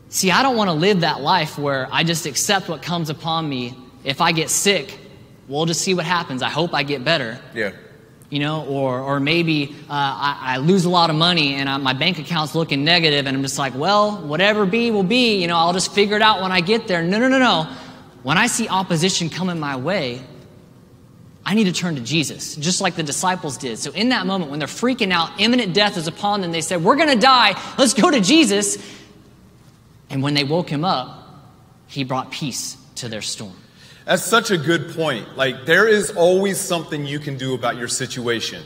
See, 0.08 0.32
I 0.32 0.44
don't 0.44 0.56
want 0.56 0.70
to 0.70 0.74
live 0.74 1.02
that 1.02 1.20
life 1.20 1.60
where 1.60 1.90
I 1.92 2.06
just 2.06 2.26
accept 2.26 2.70
what 2.70 2.82
comes 2.82 3.10
upon 3.10 3.50
me. 3.50 3.76
If 4.06 4.22
I 4.22 4.32
get 4.32 4.50
sick, 4.50 4.98
we'll 5.50 5.66
just 5.66 5.82
see 5.82 5.94
what 5.94 6.06
happens. 6.06 6.42
I 6.42 6.48
hope 6.48 6.74
I 6.74 6.84
get 6.84 7.04
better. 7.04 7.38
Yeah 7.54 7.74
you 8.32 8.40
know, 8.40 8.64
or, 8.66 9.02
or 9.02 9.20
maybe 9.20 9.76
uh, 9.90 9.94
I, 9.94 10.40
I, 10.42 10.58
lose 10.58 10.86
a 10.86 10.90
lot 10.90 11.10
of 11.10 11.18
money 11.18 11.56
and 11.56 11.68
I, 11.68 11.76
my 11.76 11.92
bank 11.92 12.18
account's 12.18 12.56
looking 12.56 12.86
negative 12.86 13.28
and 13.28 13.36
I'm 13.36 13.44
just 13.44 13.60
like, 13.60 13.76
well, 13.76 14.26
whatever 14.26 14.66
be 14.66 14.90
will 14.90 15.04
be, 15.04 15.42
you 15.42 15.48
know, 15.48 15.58
I'll 15.58 15.74
just 15.74 15.94
figure 15.94 16.16
it 16.16 16.22
out 16.22 16.42
when 16.42 16.50
I 16.50 16.62
get 16.62 16.88
there. 16.88 17.04
No, 17.04 17.20
no, 17.20 17.28
no, 17.28 17.38
no. 17.38 17.70
When 18.24 18.38
I 18.38 18.48
see 18.48 18.70
opposition 18.70 19.30
coming 19.30 19.60
my 19.60 19.76
way, 19.76 20.22
I 21.46 21.56
need 21.56 21.66
to 21.66 21.74
turn 21.74 21.96
to 21.96 22.02
Jesus, 22.02 22.56
just 22.56 22.80
like 22.80 22.96
the 22.96 23.04
disciples 23.04 23.58
did. 23.58 23.80
So 23.80 23.92
in 23.92 24.10
that 24.10 24.26
moment, 24.26 24.50
when 24.50 24.60
they're 24.60 24.68
freaking 24.68 25.12
out, 25.12 25.42
imminent 25.42 25.74
death 25.74 25.98
is 25.98 26.08
upon 26.08 26.40
them, 26.40 26.54
they 26.54 26.62
said, 26.62 26.86
we're 26.86 26.96
going 26.96 27.10
to 27.10 27.20
die. 27.20 27.62
Let's 27.78 27.94
go 27.94 28.10
to 28.10 28.22
Jesus. 28.22 28.78
And 30.10 30.24
when 30.24 30.36
they 30.36 30.46
woke 30.46 30.70
him 30.70 30.86
up, 30.86 31.18
he 31.88 32.06
brought 32.06 32.32
peace 32.32 32.78
to 32.96 33.10
their 33.10 33.22
storm. 33.22 33.56
That's 34.12 34.24
such 34.24 34.52
a 34.52 34.58
good 34.58 34.90
point. 34.90 35.38
Like, 35.38 35.66
there 35.66 35.88
is 35.88 36.12
always 36.12 36.60
something 36.60 37.06
you 37.06 37.18
can 37.18 37.38
do 37.38 37.54
about 37.54 37.78
your 37.78 37.88
situation. 37.88 38.62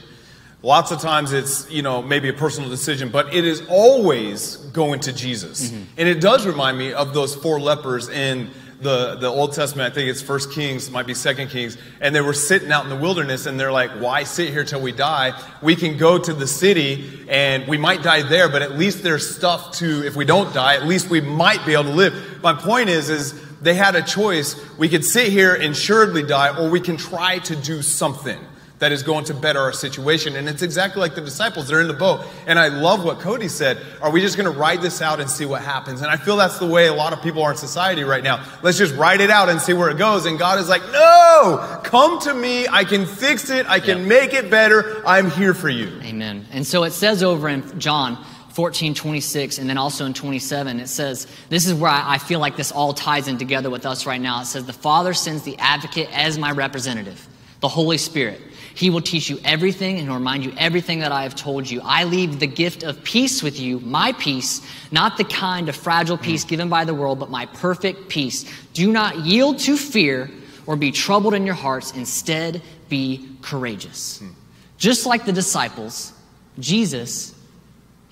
Lots 0.64 0.90
of 0.90 1.00
times 1.00 1.34
it's, 1.34 1.70
you 1.70 1.84
know, 1.84 2.02
maybe 2.02 2.30
a 2.30 2.34
personal 2.34 2.68
decision, 2.68 3.10
but 3.10 3.32
it 3.32 3.46
is 3.46 3.62
always 3.70 4.56
going 4.56 5.02
to 5.02 5.14
Jesus. 5.14 5.70
Mm-hmm. 5.70 5.84
And 6.00 6.10
it 6.10 6.20
does 6.20 6.48
remind 6.48 6.80
me 6.80 6.94
of 6.94 7.14
those 7.14 7.36
four 7.36 7.60
lepers 7.60 8.10
in 8.10 8.50
the, 8.82 9.18
the 9.18 9.28
Old 9.28 9.54
Testament. 9.54 9.92
I 9.92 9.94
think 9.94 10.10
it's 10.10 10.20
First 10.20 10.52
Kings, 10.52 10.90
might 10.90 11.06
be 11.06 11.14
Second 11.14 11.50
Kings. 11.50 11.78
And 12.02 12.16
they 12.16 12.22
were 12.22 12.34
sitting 12.34 12.72
out 12.72 12.84
in 12.84 12.90
the 12.90 12.96
wilderness 12.96 13.46
and 13.46 13.60
they're 13.60 13.72
like, 13.72 13.92
why 13.92 14.24
sit 14.24 14.50
here 14.50 14.64
till 14.64 14.82
we 14.82 14.94
die? 14.94 15.40
We 15.62 15.76
can 15.76 15.98
go 15.98 16.18
to 16.18 16.34
the 16.34 16.48
city 16.48 17.24
and 17.30 17.68
we 17.68 17.78
might 17.78 18.02
die 18.02 18.24
there, 18.24 18.50
but 18.50 18.64
at 18.64 18.80
least 18.80 19.04
there's 19.04 19.36
stuff 19.36 19.74
to, 19.74 20.04
if 20.08 20.16
we 20.16 20.26
don't 20.26 20.56
die, 20.56 20.74
at 20.74 20.88
least 20.88 21.12
we 21.12 21.22
might 21.22 21.64
be 21.68 21.74
able 21.74 21.84
to 21.84 21.92
live. 21.92 22.42
My 22.42 22.54
point 22.54 22.90
is, 22.90 23.12
is 23.12 23.45
they 23.62 23.74
had 23.74 23.96
a 23.96 24.02
choice. 24.02 24.56
We 24.78 24.90
could 24.90 25.06
sit 25.06 25.32
here 25.32 25.54
and 25.56 25.74
assuredly 25.74 26.24
die, 26.24 26.58
or 26.58 26.70
we 26.70 26.80
can 26.80 26.98
try 26.98 27.40
to 27.40 27.56
do 27.56 27.82
something 27.82 28.40
that 28.80 28.92
is 28.92 29.04
going 29.04 29.24
to 29.24 29.34
better 29.34 29.62
our 29.62 29.72
situation. 29.72 30.36
And 30.36 30.50
it's 30.50 30.62
exactly 30.62 31.00
like 31.00 31.16
the 31.16 31.22
disciples. 31.22 31.70
They're 31.70 31.80
in 31.80 31.88
the 31.88 31.94
boat. 31.94 32.26
And 32.46 32.60
I 32.60 32.68
love 32.68 33.06
what 33.06 33.20
Cody 33.22 33.48
said. 33.48 33.78
Are 34.02 34.12
we 34.12 34.20
just 34.20 34.36
going 34.36 34.52
to 34.52 34.60
ride 34.60 34.82
this 34.82 35.02
out 35.02 35.22
and 35.22 35.30
see 35.30 35.46
what 35.46 35.62
happens? 35.62 36.02
And 36.02 36.12
I 36.12 36.18
feel 36.18 36.36
that's 36.36 36.60
the 36.60 36.68
way 36.68 36.88
a 36.88 36.94
lot 36.94 37.14
of 37.14 37.22
people 37.22 37.42
are 37.42 37.52
in 37.52 37.58
society 37.58 38.04
right 38.04 38.22
now. 38.22 38.44
Let's 38.64 38.78
just 38.78 38.94
ride 38.96 39.22
it 39.22 39.30
out 39.30 39.48
and 39.48 39.62
see 39.62 39.72
where 39.72 39.90
it 39.90 39.98
goes. 39.98 40.26
And 40.26 40.38
God 40.38 40.60
is 40.60 40.68
like, 40.68 40.82
no, 40.92 41.80
come 41.86 42.20
to 42.20 42.34
me. 42.34 42.68
I 42.68 42.84
can 42.84 43.06
fix 43.06 43.50
it. 43.50 43.66
I 43.70 43.80
can 43.80 44.00
Yep. 44.00 44.08
make 44.08 44.34
it 44.34 44.52
better. 44.52 45.02
I'm 45.08 45.32
here 45.32 45.54
for 45.54 45.70
you. 45.70 45.98
Amen. 46.04 46.46
And 46.52 46.68
so 46.68 46.84
it 46.84 46.92
says 46.92 47.24
over 47.24 47.48
in 47.48 47.80
John 47.80 48.22
14, 48.56 48.94
26, 48.94 49.58
and 49.58 49.70
then 49.70 49.78
also 49.78 50.06
in 50.06 50.14
27, 50.14 50.80
it 50.80 50.88
says, 50.88 51.28
this 51.50 51.68
is 51.68 51.74
where 51.74 51.92
I 51.92 52.14
I 52.14 52.18
feel 52.18 52.40
like 52.40 52.56
this 52.56 52.72
all 52.72 52.94
ties 52.94 53.28
in 53.28 53.38
together 53.38 53.70
with 53.70 53.86
us 53.86 54.06
right 54.06 54.22
now. 54.22 54.40
It 54.40 54.46
says, 54.46 54.66
The 54.66 54.72
Father 54.72 55.14
sends 55.14 55.44
the 55.44 55.58
advocate 55.58 56.08
as 56.14 56.38
my 56.38 56.52
representative, 56.52 57.28
the 57.60 57.68
Holy 57.68 57.98
Spirit. 57.98 58.40
He 58.74 58.90
will 58.90 59.02
teach 59.02 59.30
you 59.30 59.40
everything 59.44 60.00
and 60.00 60.10
remind 60.10 60.46
you 60.46 60.54
everything 60.58 61.00
that 61.00 61.12
I 61.12 61.24
have 61.24 61.36
told 61.36 61.70
you. 61.70 61.82
I 61.84 62.06
leave 62.06 62.40
the 62.40 62.48
gift 62.48 62.84
of 62.84 63.04
peace 63.04 63.44
with 63.44 63.60
you, 63.60 63.82
my 63.82 64.14
peace, 64.14 64.62
not 64.90 65.18
the 65.18 65.26
kind 65.26 65.68
of 65.68 65.76
fragile 65.76 66.18
peace 66.18 66.46
mm. 66.46 66.48
given 66.48 66.70
by 66.70 66.86
the 66.86 66.94
world, 66.94 67.20
but 67.20 67.30
my 67.30 67.48
perfect 67.48 68.08
peace. 68.08 68.46
Do 68.72 68.90
not 68.90 69.18
yield 69.18 69.60
to 69.60 69.76
fear 69.76 70.32
or 70.66 70.78
be 70.78 70.94
troubled 70.94 71.34
in 71.34 71.46
your 71.46 71.56
hearts. 71.56 71.92
Instead, 71.92 72.62
be 72.88 73.28
courageous. 73.42 74.20
Hmm. 74.20 74.30
Just 74.78 75.06
like 75.06 75.26
the 75.26 75.34
disciples, 75.34 76.14
Jesus 76.58 77.35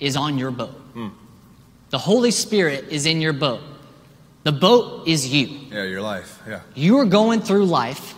is 0.00 0.16
on 0.16 0.38
your 0.38 0.50
boat. 0.50 0.74
The 1.90 1.98
Holy 1.98 2.30
Spirit 2.30 2.86
is 2.90 3.06
in 3.06 3.20
your 3.20 3.32
boat. 3.32 3.60
The 4.42 4.52
boat 4.52 5.06
is 5.06 5.32
you. 5.32 5.46
Yeah, 5.70 5.84
your 5.84 6.02
life. 6.02 6.42
Yeah. 6.46 6.60
You 6.74 6.98
are 6.98 7.04
going 7.04 7.40
through 7.40 7.66
life 7.66 8.14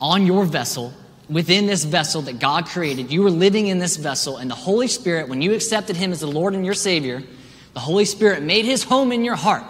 on 0.00 0.26
your 0.26 0.44
vessel, 0.44 0.92
within 1.28 1.66
this 1.66 1.84
vessel 1.84 2.22
that 2.22 2.38
God 2.38 2.66
created. 2.66 3.10
You 3.10 3.22
were 3.22 3.30
living 3.30 3.68
in 3.68 3.78
this 3.78 3.96
vessel, 3.96 4.36
and 4.36 4.50
the 4.50 4.54
Holy 4.54 4.88
Spirit, 4.88 5.28
when 5.28 5.40
you 5.40 5.54
accepted 5.54 5.96
Him 5.96 6.12
as 6.12 6.20
the 6.20 6.26
Lord 6.26 6.54
and 6.54 6.64
your 6.64 6.74
Savior, 6.74 7.22
the 7.72 7.80
Holy 7.80 8.04
Spirit 8.04 8.42
made 8.42 8.66
His 8.66 8.84
home 8.84 9.10
in 9.10 9.24
your 9.24 9.36
heart. 9.36 9.64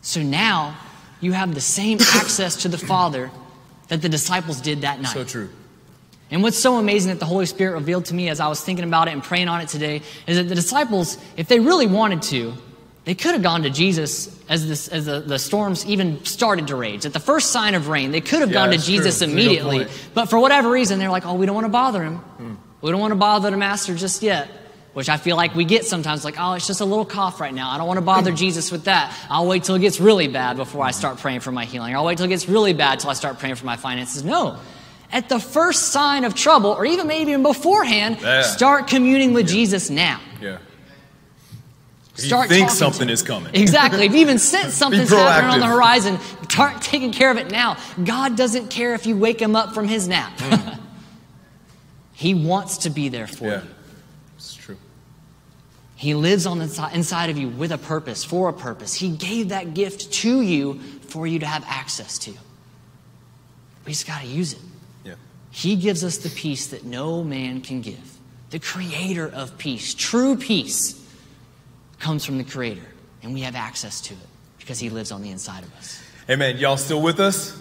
So 0.00 0.22
now 0.22 0.78
you 1.20 1.32
have 1.32 1.54
the 1.54 1.60
same 1.60 1.98
access 2.00 2.56
to 2.62 2.68
the 2.68 2.78
Father 2.78 3.30
that 3.88 4.00
the 4.00 4.08
disciples 4.08 4.60
did 4.60 4.80
that 4.80 5.00
night. 5.00 5.12
So 5.12 5.24
true. 5.24 5.50
And 6.30 6.42
what's 6.42 6.58
so 6.58 6.76
amazing 6.76 7.10
that 7.12 7.20
the 7.20 7.26
Holy 7.26 7.46
Spirit 7.46 7.72
revealed 7.72 8.06
to 8.06 8.14
me 8.14 8.28
as 8.28 8.38
I 8.38 8.48
was 8.48 8.60
thinking 8.60 8.84
about 8.84 9.08
it 9.08 9.12
and 9.12 9.22
praying 9.22 9.48
on 9.48 9.60
it 9.60 9.68
today 9.68 10.02
is 10.26 10.36
that 10.36 10.44
the 10.44 10.54
disciples, 10.54 11.16
if 11.36 11.48
they 11.48 11.58
really 11.58 11.86
wanted 11.86 12.22
to, 12.22 12.52
they 13.04 13.14
could 13.14 13.32
have 13.32 13.42
gone 13.42 13.62
to 13.62 13.70
Jesus 13.70 14.38
as, 14.50 14.68
this, 14.68 14.88
as 14.88 15.06
the, 15.06 15.20
the 15.20 15.38
storms 15.38 15.86
even 15.86 16.22
started 16.26 16.66
to 16.68 16.76
rage. 16.76 17.06
At 17.06 17.14
the 17.14 17.20
first 17.20 17.50
sign 17.50 17.74
of 17.74 17.88
rain, 17.88 18.12
they 18.12 18.20
could 18.20 18.40
have 18.40 18.50
Yeah, 18.50 18.54
gone 18.54 18.70
to 18.72 18.76
Jesus 18.78 18.88
true. 18.88 19.02
That's 19.02 19.22
a 19.22 19.26
good 19.26 19.32
immediately. 19.32 19.86
But 20.12 20.26
for 20.26 20.38
whatever 20.38 20.70
reason, 20.70 20.98
they're 20.98 21.10
like, 21.10 21.24
oh, 21.24 21.32
we 21.34 21.46
don't 21.46 21.54
want 21.54 21.64
to 21.64 21.70
bother 21.70 22.02
him. 22.02 22.16
Hmm. 22.16 22.54
We 22.82 22.90
don't 22.90 23.00
want 23.00 23.12
to 23.12 23.16
bother 23.16 23.50
the 23.50 23.56
master 23.56 23.94
just 23.94 24.22
yet. 24.22 24.48
Which 24.92 25.08
I 25.08 25.16
feel 25.16 25.36
like 25.36 25.54
we 25.54 25.64
get 25.64 25.84
sometimes, 25.84 26.24
like, 26.24 26.34
oh, 26.38 26.54
it's 26.54 26.66
just 26.66 26.80
a 26.80 26.84
little 26.84 27.04
cough 27.04 27.40
right 27.40 27.54
now. 27.54 27.70
I 27.70 27.78
don't 27.78 27.86
want 27.86 27.98
to 27.98 28.04
bother 28.04 28.32
Jesus 28.44 28.72
with 28.72 28.84
that. 28.84 29.16
I'll 29.30 29.46
wait 29.46 29.64
till 29.64 29.76
it 29.76 29.80
gets 29.80 30.00
really 30.00 30.28
bad 30.28 30.56
before 30.56 30.84
I 30.84 30.90
start 30.90 31.18
praying 31.18 31.40
for 31.40 31.52
my 31.52 31.64
healing. 31.64 31.94
I'll 31.94 32.04
wait 32.04 32.18
till 32.18 32.26
it 32.26 32.30
gets 32.30 32.48
really 32.48 32.72
bad 32.72 32.98
till 33.00 33.08
I 33.08 33.14
start 33.14 33.38
praying 33.38 33.54
for 33.54 33.64
my 33.66 33.76
finances. 33.76 34.24
No. 34.24 34.58
At 35.10 35.28
the 35.28 35.40
first 35.40 35.88
sign 35.88 36.24
of 36.24 36.34
trouble, 36.34 36.70
or 36.70 36.84
even 36.84 37.06
maybe 37.06 37.30
even 37.30 37.42
beforehand, 37.42 38.18
Yeah. 38.20 38.42
start 38.42 38.88
communing 38.88 39.32
with 39.32 39.48
Jesus 39.48 39.88
now. 39.88 40.20
Yeah. 40.40 40.58
If 42.16 42.24
Start 42.24 42.50
you 42.50 42.56
think 42.56 42.70
something 42.70 43.06
to- 43.06 43.12
is 43.12 43.22
coming. 43.22 43.54
Exactly. 43.54 44.04
If 44.04 44.12
you 44.12 44.18
even 44.18 44.38
sense 44.38 44.74
something's 44.82 45.08
happening 45.10 45.50
on 45.50 45.60
the 45.60 45.66
horizon, 45.66 46.18
start 46.50 46.82
taking 46.82 47.12
care 47.12 47.30
of 47.30 47.36
it 47.38 47.50
now. 47.50 47.76
God 48.04 48.36
doesn't 48.36 48.68
care 48.70 48.94
if 48.94 49.06
you 49.06 49.16
wake 49.16 49.40
him 49.40 49.56
up 49.56 49.72
from 49.72 49.88
his 49.88 50.08
nap. 50.08 50.32
Hmm. 50.40 50.80
he 52.12 52.34
wants 52.34 52.78
to 52.78 52.90
be 52.90 53.08
there 53.08 53.26
for 53.28 53.44
Yeah. 53.46 53.62
you. 53.62 53.68
It's 54.36 54.54
true. 54.54 54.76
He 55.96 56.14
lives 56.14 56.44
on 56.44 56.58
the 56.58 56.64
inside, 56.64 56.94
inside 56.94 57.30
of 57.30 57.38
you 57.38 57.48
with 57.48 57.72
a 57.72 57.78
purpose, 57.78 58.24
for 58.24 58.48
a 58.48 58.52
purpose. 58.52 58.94
He 58.94 59.08
gave 59.10 59.48
that 59.50 59.72
gift 59.74 60.12
to 60.14 60.42
you 60.42 60.80
for 61.08 61.26
you 61.26 61.38
to 61.38 61.46
have 61.46 61.64
access 61.66 62.18
to. 62.18 62.32
We 63.86 63.92
just 63.92 64.06
got 64.06 64.20
to 64.20 64.26
use 64.26 64.52
it. 64.52 64.58
He 65.50 65.76
gives 65.76 66.04
us 66.04 66.18
the 66.18 66.28
peace 66.28 66.68
that 66.68 66.84
no 66.84 67.24
man 67.24 67.60
can 67.60 67.80
give. 67.80 68.18
The 68.50 68.58
creator 68.58 69.28
of 69.28 69.58
peace, 69.58 69.94
true 69.94 70.36
peace, 70.36 71.04
comes 71.98 72.24
from 72.24 72.38
the 72.38 72.44
creator, 72.44 72.86
and 73.22 73.34
we 73.34 73.40
have 73.42 73.54
access 73.54 74.00
to 74.02 74.14
it 74.14 74.20
because 74.58 74.78
he 74.78 74.90
lives 74.90 75.12
on 75.12 75.22
the 75.22 75.30
inside 75.30 75.64
of 75.64 75.74
us. 75.76 76.02
Amen. 76.30 76.58
Y'all 76.58 76.76
still 76.76 77.02
with 77.02 77.20
us? 77.20 77.58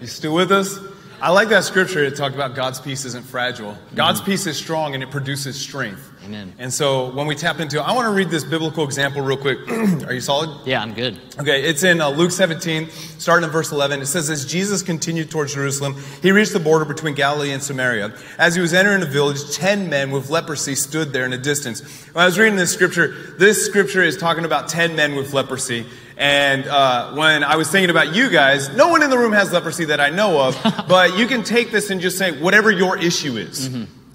You 0.00 0.06
still 0.06 0.34
with 0.34 0.52
us? 0.52 0.78
I 1.18 1.30
like 1.30 1.48
that 1.48 1.64
scripture. 1.64 2.04
It 2.04 2.14
talked 2.14 2.34
about 2.34 2.54
God's 2.54 2.78
peace 2.78 3.06
isn't 3.06 3.24
fragile. 3.24 3.76
God's 3.94 4.20
peace 4.20 4.46
is 4.46 4.58
strong 4.58 4.92
and 4.92 5.02
it 5.02 5.10
produces 5.10 5.58
strength. 5.58 6.12
Amen. 6.26 6.52
And 6.58 6.72
so 6.72 7.10
when 7.12 7.26
we 7.26 7.34
tap 7.34 7.58
into 7.58 7.78
it, 7.78 7.82
I 7.82 7.92
want 7.94 8.06
to 8.06 8.12
read 8.12 8.28
this 8.28 8.44
biblical 8.44 8.84
example 8.84 9.22
real 9.22 9.38
quick. 9.38 9.58
Are 10.06 10.12
you 10.12 10.20
solid? 10.20 10.50
Yeah, 10.66 10.82
I'm 10.82 10.92
good. 10.92 11.18
Okay, 11.38 11.62
it's 11.62 11.84
in 11.84 12.02
uh, 12.02 12.10
Luke 12.10 12.32
17, 12.32 12.90
starting 12.90 13.44
in 13.44 13.50
verse 13.50 13.72
11. 13.72 14.02
It 14.02 14.06
says, 14.06 14.28
As 14.28 14.44
Jesus 14.44 14.82
continued 14.82 15.30
towards 15.30 15.54
Jerusalem, 15.54 15.96
he 16.20 16.32
reached 16.32 16.52
the 16.52 16.60
border 16.60 16.84
between 16.84 17.14
Galilee 17.14 17.52
and 17.52 17.62
Samaria. 17.62 18.12
As 18.38 18.54
he 18.54 18.60
was 18.60 18.74
entering 18.74 19.00
the 19.00 19.06
village, 19.06 19.54
ten 19.54 19.88
men 19.88 20.10
with 20.10 20.28
leprosy 20.28 20.74
stood 20.74 21.14
there 21.14 21.24
in 21.24 21.32
a 21.32 21.38
distance. 21.38 21.80
When 22.12 22.22
I 22.22 22.26
was 22.26 22.38
reading 22.38 22.56
this 22.56 22.72
scripture, 22.72 23.08
this 23.38 23.64
scripture 23.64 24.02
is 24.02 24.18
talking 24.18 24.44
about 24.44 24.68
ten 24.68 24.96
men 24.96 25.14
with 25.14 25.32
leprosy. 25.32 25.86
And 26.16 26.66
uh, 26.66 27.12
when 27.12 27.44
I 27.44 27.56
was 27.56 27.70
thinking 27.70 27.90
about 27.90 28.14
you 28.14 28.30
guys, 28.30 28.74
no 28.74 28.88
one 28.88 29.02
in 29.02 29.10
the 29.10 29.18
room 29.18 29.32
has 29.32 29.52
leprosy 29.52 29.84
that 29.86 30.00
I 30.00 30.10
know 30.10 30.40
of, 30.48 30.58
but 30.88 31.16
you 31.18 31.26
can 31.26 31.42
take 31.42 31.70
this 31.70 31.90
and 31.90 32.00
just 32.00 32.16
say, 32.16 32.40
whatever 32.40 32.70
your 32.70 32.96
issue 32.98 33.36
is. 33.36 33.68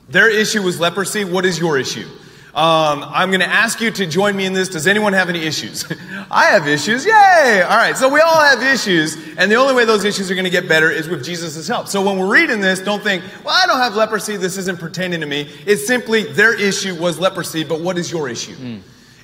Their 0.09 0.29
issue 0.29 0.61
was 0.61 0.79
leprosy. 0.79 1.23
What 1.23 1.45
is 1.45 1.59
your 1.59 1.77
issue? 1.77 2.07
Um, 2.53 3.05
I'm 3.07 3.29
going 3.29 3.39
to 3.39 3.47
ask 3.47 3.79
you 3.79 3.91
to 3.91 4.05
join 4.05 4.35
me 4.35 4.45
in 4.45 4.51
this. 4.51 4.67
Does 4.67 4.85
anyone 4.85 5.13
have 5.13 5.29
any 5.29 5.39
issues? 5.39 5.85
I 6.31 6.47
have 6.47 6.67
issues. 6.67 7.05
Yay! 7.05 7.61
All 7.61 7.77
right. 7.77 7.95
So 7.95 8.09
we 8.09 8.19
all 8.19 8.41
have 8.41 8.61
issues. 8.61 9.15
And 9.37 9.49
the 9.49 9.55
only 9.55 9.73
way 9.73 9.85
those 9.85 10.03
issues 10.03 10.29
are 10.29 10.35
going 10.35 10.43
to 10.43 10.51
get 10.51 10.67
better 10.67 10.91
is 10.91 11.07
with 11.07 11.23
Jesus' 11.23 11.65
help. 11.65 11.87
So 11.87 12.01
when 12.05 12.17
we're 12.17 12.29
reading 12.33 12.59
this, 12.59 12.81
don't 12.81 13.01
think, 13.01 13.23
well, 13.45 13.55
I 13.57 13.65
don't 13.67 13.79
have 13.79 13.95
leprosy. 13.95 14.35
This 14.35 14.57
isn't 14.57 14.79
pertaining 14.81 15.21
to 15.21 15.25
me. 15.27 15.49
It's 15.65 15.87
simply 15.87 16.23
their 16.23 16.53
issue 16.59 16.93
was 16.95 17.19
leprosy, 17.19 17.63
but 17.63 17.79
what 17.79 17.97
is 17.97 18.11
your 18.11 18.27
issue? 18.27 18.81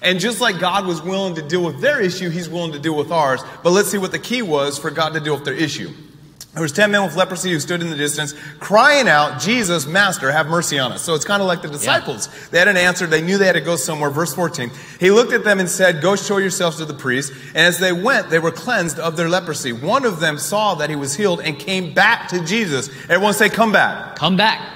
And 0.07 0.21
just 0.21 0.39
like 0.39 0.57
God 0.57 0.87
was 0.87 1.01
willing 1.01 1.35
to 1.35 1.41
deal 1.41 1.61
with 1.61 1.81
their 1.81 1.99
issue, 1.99 2.29
He's 2.29 2.47
willing 2.47 2.71
to 2.71 2.79
deal 2.79 2.95
with 2.95 3.11
ours. 3.11 3.41
But 3.61 3.71
let's 3.71 3.89
see 3.89 3.97
what 3.97 4.13
the 4.13 4.19
key 4.19 4.41
was 4.41 4.77
for 4.77 4.89
God 4.89 5.13
to 5.15 5.19
deal 5.19 5.35
with 5.35 5.43
their 5.43 5.53
issue. 5.53 5.91
There 6.53 6.61
was 6.61 6.71
ten 6.71 6.91
men 6.91 7.03
with 7.03 7.17
leprosy 7.17 7.51
who 7.51 7.59
stood 7.59 7.81
in 7.81 7.89
the 7.89 7.97
distance, 7.97 8.33
crying 8.59 9.09
out, 9.09 9.41
Jesus, 9.41 9.85
Master, 9.85 10.31
have 10.31 10.47
mercy 10.47 10.79
on 10.79 10.93
us. 10.93 11.01
So 11.01 11.13
it's 11.13 11.25
kind 11.25 11.41
of 11.41 11.47
like 11.49 11.61
the 11.61 11.67
disciples. 11.67 12.29
They 12.51 12.57
had 12.57 12.69
an 12.69 12.77
answer. 12.77 13.05
They 13.05 13.21
knew 13.21 13.37
they 13.37 13.47
had 13.47 13.55
to 13.55 13.61
go 13.61 13.75
somewhere. 13.75 14.09
Verse 14.09 14.33
14. 14.33 14.71
He 14.97 15.11
looked 15.11 15.33
at 15.33 15.43
them 15.43 15.59
and 15.59 15.67
said, 15.67 16.01
Go 16.01 16.15
show 16.15 16.37
yourselves 16.37 16.77
to 16.77 16.85
the 16.85 16.93
priest. 16.93 17.33
And 17.49 17.57
as 17.57 17.77
they 17.77 17.91
went, 17.91 18.29
they 18.29 18.39
were 18.39 18.51
cleansed 18.51 18.99
of 18.99 19.17
their 19.17 19.27
leprosy. 19.27 19.73
One 19.73 20.05
of 20.05 20.21
them 20.21 20.37
saw 20.39 20.75
that 20.75 20.89
he 20.89 20.95
was 20.95 21.17
healed 21.17 21.41
and 21.41 21.59
came 21.59 21.93
back 21.93 22.29
to 22.29 22.41
Jesus. 22.45 22.87
Everyone 23.09 23.33
say, 23.33 23.49
Come 23.49 23.73
back. 23.73 24.15
Come 24.15 24.37
back. 24.37 24.75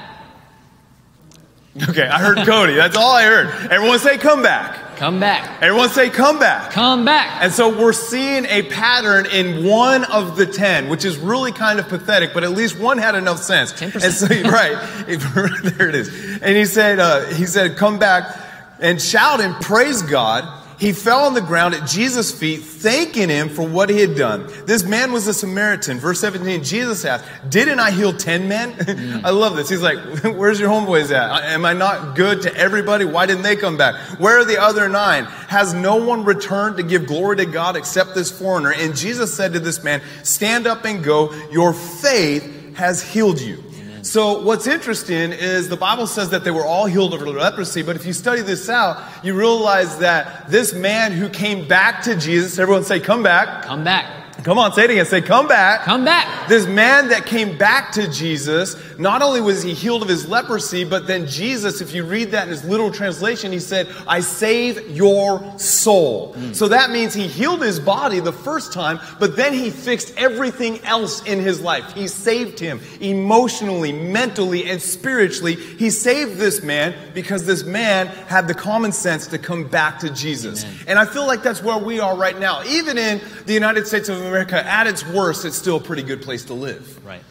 Okay, 1.87 2.05
I 2.05 2.19
heard 2.19 2.45
Cody. 2.45 2.75
That's 2.75 2.97
all 2.97 3.15
I 3.15 3.23
heard. 3.23 3.71
Everyone 3.71 3.97
say, 3.97 4.17
Come 4.17 4.43
back. 4.43 4.90
Come 4.97 5.19
back. 5.19 5.61
Everyone 5.61 5.89
say, 5.89 6.09
Come 6.09 6.39
back. 6.39 6.71
Come 6.71 7.05
back. 7.05 7.41
And 7.41 7.51
so 7.51 7.77
we're 7.77 7.93
seeing 7.93 8.45
a 8.45 8.63
pattern 8.63 9.25
in 9.25 9.65
one 9.65 10.03
of 10.05 10.35
the 10.37 10.45
ten, 10.45 10.89
which 10.89 11.05
is 11.05 11.17
really 11.17 11.51
kind 11.51 11.79
of 11.79 11.87
pathetic, 11.87 12.33
but 12.33 12.43
at 12.43 12.51
least 12.51 12.77
one 12.77 12.97
had 12.97 13.15
enough 13.15 13.39
sense. 13.39 13.73
10%. 13.73 14.03
And 14.03 14.13
so, 14.13 14.27
right, 14.49 15.05
there 15.77 15.89
it 15.89 15.95
is. 15.95 16.39
And 16.41 16.55
he 16.55 16.65
said, 16.65 16.99
uh, 16.99 17.25
he 17.27 17.45
said, 17.45 17.77
come 17.77 17.99
back 17.99 18.37
and 18.79 19.01
shout 19.01 19.41
and 19.41 19.55
praise 19.55 20.01
God. 20.01 20.60
He 20.81 20.93
fell 20.93 21.25
on 21.25 21.35
the 21.35 21.41
ground 21.41 21.75
at 21.75 21.87
Jesus' 21.87 22.31
feet, 22.31 22.61
thanking 22.61 23.29
him 23.29 23.49
for 23.49 23.61
what 23.61 23.91
he 23.91 23.99
had 23.99 24.15
done. 24.15 24.51
This 24.65 24.83
man 24.83 25.11
was 25.11 25.27
a 25.27 25.33
Samaritan. 25.33 25.99
Verse 25.99 26.19
17, 26.19 26.63
Jesus 26.63 27.05
asked, 27.05 27.23
Didn't 27.51 27.79
I 27.79 27.91
heal 27.91 28.11
10 28.11 28.47
men? 28.47 29.21
I 29.23 29.29
love 29.29 29.55
this. 29.55 29.69
He's 29.69 29.83
like, 29.83 29.99
Where's 30.23 30.59
your 30.59 30.71
homeboys 30.71 31.11
at? 31.11 31.43
Am 31.43 31.65
I 31.65 31.73
not 31.73 32.15
good 32.15 32.41
to 32.41 32.55
everybody? 32.55 33.05
Why 33.05 33.27
didn't 33.27 33.43
they 33.43 33.55
come 33.55 33.77
back? 33.77 33.93
Where 34.19 34.39
are 34.39 34.43
the 34.43 34.59
other 34.59 34.89
nine? 34.89 35.25
Has 35.25 35.75
no 35.75 35.97
one 35.97 36.25
returned 36.25 36.77
to 36.77 36.83
give 36.83 37.05
glory 37.05 37.37
to 37.37 37.45
God 37.45 37.75
except 37.75 38.15
this 38.15 38.31
foreigner? 38.31 38.73
And 38.73 38.97
Jesus 38.97 39.31
said 39.31 39.53
to 39.53 39.59
this 39.59 39.83
man, 39.83 40.01
Stand 40.23 40.65
up 40.65 40.83
and 40.85 41.03
go. 41.03 41.31
Your 41.51 41.73
faith 41.73 42.73
has 42.75 43.03
healed 43.03 43.39
you. 43.39 43.63
So, 44.11 44.41
what's 44.41 44.67
interesting 44.67 45.31
is 45.31 45.69
the 45.69 45.77
Bible 45.77 46.05
says 46.05 46.31
that 46.31 46.43
they 46.43 46.51
were 46.51 46.65
all 46.65 46.85
healed 46.85 47.13
of 47.13 47.21
leprosy, 47.21 47.81
but 47.81 47.95
if 47.95 48.05
you 48.05 48.11
study 48.11 48.41
this 48.41 48.67
out, 48.67 49.01
you 49.23 49.33
realize 49.33 49.99
that 49.99 50.49
this 50.49 50.73
man 50.73 51.13
who 51.13 51.29
came 51.29 51.65
back 51.65 52.03
to 52.03 52.17
Jesus, 52.17 52.59
everyone 52.59 52.83
say, 52.83 52.99
Come 52.99 53.23
back. 53.23 53.63
Come 53.63 53.85
back. 53.85 54.20
Come 54.43 54.57
on, 54.57 54.73
say 54.73 54.85
it 54.85 54.89
again. 54.89 55.05
Say, 55.05 55.21
come 55.21 55.47
back. 55.47 55.81
Come 55.81 56.03
back. 56.03 56.49
This 56.49 56.65
man 56.65 57.09
that 57.09 57.27
came 57.27 57.57
back 57.57 57.91
to 57.93 58.09
Jesus, 58.09 58.75
not 58.97 59.21
only 59.21 59.39
was 59.39 59.61
he 59.61 59.73
healed 59.73 60.01
of 60.01 60.09
his 60.09 60.27
leprosy, 60.27 60.83
but 60.83 61.05
then 61.05 61.27
Jesus, 61.27 61.79
if 61.79 61.93
you 61.93 62.03
read 62.03 62.31
that 62.31 62.43
in 62.43 62.49
his 62.49 62.63
literal 62.63 62.91
translation, 62.91 63.51
he 63.51 63.59
said, 63.59 63.87
I 64.07 64.21
save 64.21 64.89
your 64.89 65.59
soul. 65.59 66.33
Mm. 66.33 66.55
So 66.55 66.69
that 66.69 66.89
means 66.89 67.13
he 67.13 67.27
healed 67.27 67.61
his 67.61 67.79
body 67.79 68.19
the 68.19 68.33
first 68.33 68.73
time, 68.73 68.99
but 69.19 69.35
then 69.35 69.53
he 69.53 69.69
fixed 69.69 70.17
everything 70.17 70.83
else 70.85 71.23
in 71.25 71.39
his 71.39 71.61
life. 71.61 71.93
He 71.93 72.07
saved 72.07 72.57
him 72.57 72.79
emotionally, 72.99 73.91
mentally, 73.91 74.69
and 74.69 74.81
spiritually. 74.81 75.55
He 75.55 75.91
saved 75.91 76.37
this 76.37 76.63
man 76.63 76.95
because 77.13 77.45
this 77.45 77.63
man 77.63 78.07
had 78.07 78.47
the 78.47 78.55
common 78.55 78.91
sense 78.91 79.27
to 79.27 79.37
come 79.37 79.67
back 79.67 79.99
to 79.99 80.09
Jesus. 80.09 80.63
Amen. 80.63 80.77
And 80.87 80.99
I 80.99 81.05
feel 81.05 81.27
like 81.27 81.43
that's 81.43 81.61
where 81.61 81.77
we 81.77 81.99
are 81.99 82.17
right 82.17 82.39
now. 82.39 82.63
Even 82.63 82.97
in 82.97 83.21
the 83.45 83.53
United 83.53 83.85
States 83.85 84.09
of 84.09 84.17
America, 84.17 84.30
America, 84.31 84.65
at 84.65 84.87
its 84.87 85.05
worst, 85.05 85.45
it's 85.45 85.57
still 85.57 85.77
a 85.77 85.81
pretty 85.81 86.03
good 86.03 86.21
place 86.21 86.45
to 86.45 86.53
live. 86.53 87.05
Right. 87.05 87.21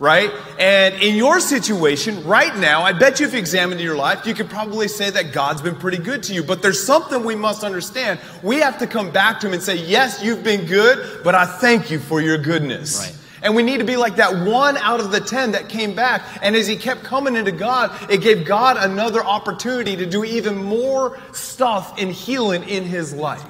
Right? 0.00 0.30
And 0.60 0.94
in 1.02 1.16
your 1.16 1.40
situation, 1.40 2.24
right 2.24 2.56
now, 2.56 2.82
I 2.82 2.92
bet 2.92 3.18
you 3.18 3.26
if 3.26 3.32
you 3.32 3.38
examined 3.40 3.80
your 3.80 3.96
life, 3.96 4.26
you 4.26 4.34
could 4.34 4.48
probably 4.48 4.86
say 4.86 5.10
that 5.10 5.32
God's 5.32 5.60
been 5.60 5.74
pretty 5.74 5.98
good 5.98 6.22
to 6.24 6.34
you. 6.34 6.44
But 6.44 6.62
there's 6.62 6.84
something 6.84 7.24
we 7.24 7.34
must 7.34 7.64
understand. 7.64 8.20
We 8.44 8.60
have 8.60 8.78
to 8.78 8.86
come 8.86 9.10
back 9.10 9.40
to 9.40 9.48
Him 9.48 9.54
and 9.54 9.62
say, 9.62 9.76
Yes, 9.76 10.22
you've 10.22 10.44
been 10.44 10.66
good, 10.66 11.24
but 11.24 11.34
I 11.34 11.46
thank 11.46 11.90
you 11.90 11.98
for 11.98 12.20
your 12.20 12.38
goodness. 12.38 12.98
Right. 12.98 13.18
And 13.42 13.54
we 13.54 13.62
need 13.62 13.78
to 13.78 13.84
be 13.84 13.96
like 13.96 14.16
that 14.16 14.46
one 14.46 14.76
out 14.78 15.00
of 15.00 15.10
the 15.10 15.20
ten 15.20 15.52
that 15.52 15.68
came 15.68 15.94
back. 15.94 16.22
And 16.42 16.56
as 16.56 16.66
he 16.66 16.76
kept 16.76 17.04
coming 17.04 17.36
into 17.36 17.52
God, 17.52 17.90
it 18.10 18.20
gave 18.20 18.44
God 18.44 18.76
another 18.78 19.24
opportunity 19.24 19.96
to 19.96 20.06
do 20.06 20.24
even 20.24 20.56
more 20.56 21.18
stuff 21.32 21.98
in 21.98 22.10
healing 22.10 22.68
in 22.68 22.84
his 22.84 23.14
life. 23.14 23.44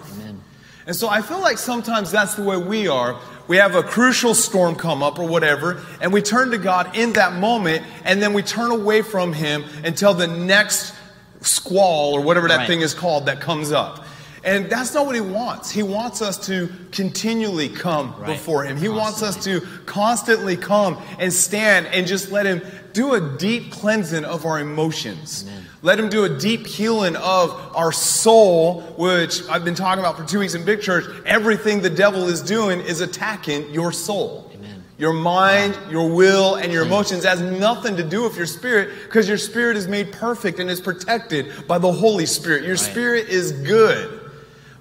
And 0.89 0.97
so 0.97 1.07
I 1.07 1.21
feel 1.21 1.41
like 1.41 1.59
sometimes 1.59 2.11
that's 2.11 2.35
the 2.35 2.43
way 2.43 2.57
we 2.57 2.89
are. 2.89 3.21
We 3.47 3.59
have 3.59 3.75
a 3.75 3.83
crucial 3.83 4.35
storm 4.35 4.75
come 4.75 5.03
up 5.03 5.19
or 5.19 5.29
whatever, 5.29 5.85
and 6.01 6.15
we 6.15 6.23
turn 6.23 6.51
to 6.53 6.59
God 6.59 6.97
in 6.97 7.13
that 7.13 7.35
moment, 7.35 7.85
and 8.05 8.23
then 8.23 8.33
we 8.33 8.41
turn 8.41 8.71
away 8.71 9.03
from 9.03 9.35
Him 9.35 9.65
until 9.85 10.15
the 10.15 10.27
next 10.27 10.95
squall 11.43 12.15
or 12.15 12.23
whatever 12.23 12.49
that 12.49 12.57
right. 12.57 12.67
thing 12.67 12.81
is 12.81 12.95
called 12.95 13.27
that 13.27 13.39
comes 13.39 13.71
up. 13.71 14.07
And 14.49 14.71
that's 14.71 14.95
not 14.95 15.05
what 15.07 15.15
he 15.15 15.21
wants. 15.21 15.71
He 15.71 15.83
wants 15.83 16.23
us 16.23 16.47
to 16.47 16.71
continually 16.91 17.69
come 17.69 18.15
right. 18.19 18.29
before 18.29 18.65
him. 18.65 18.77
He 18.77 18.87
constantly. 18.87 18.99
wants 18.99 19.23
us 19.23 19.45
to 19.45 19.61
constantly 19.85 20.57
come 20.57 21.03
and 21.19 21.33
stand 21.33 21.87
and 21.89 22.07
just 22.07 22.33
let 22.33 22.47
him 22.47 22.63
do 22.93 23.15
a 23.15 23.37
deep 23.39 23.71
cleansing 23.71 24.25
of 24.25 24.47
our 24.47 24.59
emotions. 24.59 25.45
Amen. 25.47 25.65
Let 25.83 26.01
him 26.01 26.09
do 26.09 26.25
a 26.25 26.29
deep 26.29 26.67
healing 26.67 27.15
of 27.15 27.51
our 27.77 27.93
soul, 27.93 28.81
which 28.97 29.47
I've 29.49 29.65
been 29.65 29.77
talking 29.77 30.01
about 30.01 30.17
for 30.17 30.25
two 30.25 30.41
weeks 30.41 30.55
in 30.55 30.65
Big 30.65 30.81
Church. 30.81 31.05
Everything 31.25 31.81
the 31.81 31.91
devil 31.91 32.27
is 32.27 32.43
doing 32.43 32.81
is 32.81 33.01
attacking 33.01 33.71
your 33.71 33.93
soul. 33.93 34.51
Amen. 34.55 34.83
Your 34.99 35.13
mind, 35.13 35.79
your 35.89 36.11
will, 36.11 36.57
and 36.57 36.73
your 36.73 36.85
emotions 36.85 37.25
has 37.25 37.41
nothing 37.41 37.97
to 37.97 38.03
do 38.03 38.25
with 38.25 38.37
your 38.37 38.47
spirit 38.47 38.91
because 39.05 39.29
your 39.29 39.39
spirit 39.39 39.77
is 39.77 39.87
made 39.87 40.11
perfect 40.11 40.59
and 40.59 40.69
is 40.69 40.81
protected 40.81 41.69
by 41.69 41.79
the 41.79 41.93
Holy 41.93 42.27
Spirit. 42.27 42.63
Your 42.63 42.73
right. 42.73 42.81
spirit 42.81 43.29
is 43.29 43.53
good, 43.53 44.18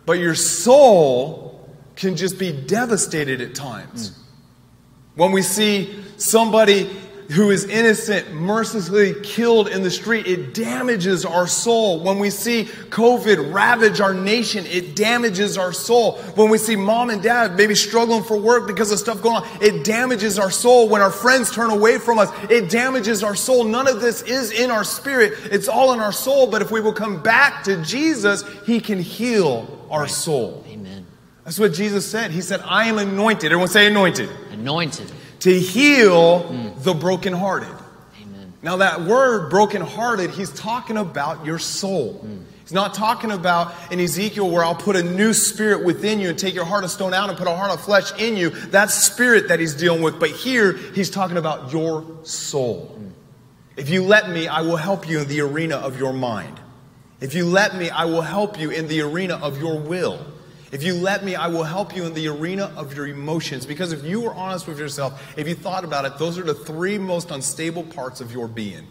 but 0.07 0.19
your 0.19 0.35
soul 0.35 1.69
can 1.97 2.15
just 2.15 2.39
be 2.39 2.53
devastated 2.53 3.41
at 3.41 3.53
times. 3.53 4.11
Mm. 4.11 4.17
When 5.15 5.31
we 5.33 5.41
see 5.41 5.93
somebody 6.15 6.89
who 7.31 7.49
is 7.49 7.65
innocent 7.65 8.31
mercilessly 8.31 9.15
killed 9.21 9.67
in 9.67 9.83
the 9.83 9.91
street, 9.91 10.25
it 10.25 10.53
damages 10.53 11.25
our 11.25 11.45
soul. 11.45 12.01
When 12.01 12.19
we 12.19 12.29
see 12.29 12.69
COVID 12.89 13.53
ravage 13.53 13.99
our 13.99 14.13
nation, 14.13 14.65
it 14.67 14.95
damages 14.95 15.57
our 15.57 15.73
soul. 15.73 16.13
When 16.35 16.49
we 16.49 16.57
see 16.57 16.77
mom 16.77 17.09
and 17.09 17.21
dad 17.21 17.57
maybe 17.57 17.75
struggling 17.75 18.23
for 18.23 18.37
work 18.37 18.65
because 18.65 18.93
of 18.93 18.99
stuff 18.99 19.21
going 19.21 19.43
on, 19.43 19.61
it 19.61 19.83
damages 19.83 20.39
our 20.39 20.51
soul. 20.51 20.87
When 20.87 21.01
our 21.01 21.11
friends 21.11 21.53
turn 21.53 21.69
away 21.69 21.99
from 21.99 22.17
us, 22.17 22.31
it 22.49 22.69
damages 22.69 23.25
our 23.25 23.35
soul. 23.35 23.65
None 23.65 23.89
of 23.89 23.99
this 23.99 24.21
is 24.21 24.51
in 24.51 24.71
our 24.71 24.85
spirit, 24.85 25.33
it's 25.51 25.67
all 25.67 25.91
in 25.91 25.99
our 25.99 26.13
soul. 26.13 26.47
But 26.47 26.61
if 26.61 26.71
we 26.71 26.79
will 26.79 26.93
come 26.93 27.21
back 27.21 27.65
to 27.65 27.83
Jesus, 27.83 28.45
He 28.65 28.79
can 28.79 29.01
heal 29.01 29.76
our 29.89 30.01
right. 30.01 30.09
soul. 30.09 30.63
Amen. 30.67 31.05
That's 31.43 31.59
what 31.59 31.73
Jesus 31.73 32.09
said. 32.09 32.31
He 32.31 32.41
said, 32.41 32.61
I 32.65 32.87
am 32.89 32.97
anointed. 32.97 33.45
Everyone 33.45 33.69
say 33.69 33.87
anointed. 33.87 34.29
Anointed 34.51 35.11
to 35.39 35.59
heal 35.59 36.43
mm. 36.43 36.83
the 36.83 36.93
brokenhearted. 36.93 37.69
Amen. 38.21 38.53
Now, 38.61 38.77
that 38.77 39.01
word 39.01 39.49
brokenhearted, 39.49 40.31
he's 40.31 40.51
talking 40.51 40.97
about 40.97 41.45
your 41.45 41.59
soul. 41.59 42.21
Mm. 42.23 42.43
He's 42.61 42.73
not 42.73 42.93
talking 42.93 43.31
about 43.31 43.73
in 43.91 43.99
Ezekiel 43.99 44.49
where 44.49 44.63
I'll 44.63 44.75
put 44.75 44.97
a 44.97 45.03
new 45.03 45.33
spirit 45.33 45.85
within 45.85 46.19
you 46.19 46.29
and 46.29 46.37
take 46.37 46.53
your 46.53 46.65
heart 46.65 46.83
of 46.83 46.91
stone 46.91 47.13
out 47.13 47.29
and 47.29 47.37
put 47.37 47.47
a 47.47 47.55
heart 47.55 47.71
of 47.71 47.79
flesh 47.79 48.11
in 48.19 48.35
you. 48.35 48.49
That's 48.49 48.93
spirit 48.93 49.47
that 49.47 49.61
he's 49.61 49.73
dealing 49.73 50.01
with. 50.01 50.19
But 50.19 50.31
here, 50.31 50.73
he's 50.73 51.09
talking 51.09 51.37
about 51.37 51.71
your 51.71 52.05
soul. 52.23 52.93
Mm. 52.99 53.11
If 53.77 53.89
you 53.89 54.03
let 54.03 54.29
me, 54.29 54.47
I 54.47 54.61
will 54.61 54.75
help 54.75 55.07
you 55.07 55.19
in 55.19 55.27
the 55.27 55.41
arena 55.41 55.77
of 55.77 55.97
your 55.99 56.11
mind. 56.11 56.59
If 57.19 57.33
you 57.33 57.45
let 57.45 57.75
me, 57.75 57.89
I 57.89 58.05
will 58.05 58.21
help 58.21 58.59
you 58.59 58.69
in 58.69 58.87
the 58.87 59.01
arena 59.01 59.35
of 59.35 59.59
your 59.59 59.79
will. 59.79 60.19
If 60.71 60.83
you 60.83 60.93
let 60.93 61.23
me, 61.23 61.35
I 61.35 61.47
will 61.47 61.63
help 61.63 61.95
you 61.95 62.05
in 62.05 62.13
the 62.13 62.27
arena 62.27 62.71
of 62.75 62.95
your 62.95 63.07
emotions. 63.07 63.65
Because 63.65 63.91
if 63.91 64.03
you 64.03 64.19
were 64.19 64.33
honest 64.33 64.67
with 64.67 64.77
yourself, 64.77 65.37
if 65.37 65.47
you 65.47 65.55
thought 65.55 65.83
about 65.83 66.05
it, 66.05 66.17
those 66.17 66.37
are 66.37 66.43
the 66.43 66.53
three 66.53 66.97
most 66.97 67.31
unstable 67.31 67.83
parts 67.83 68.21
of 68.21 68.31
your 68.31 68.47
being 68.47 68.85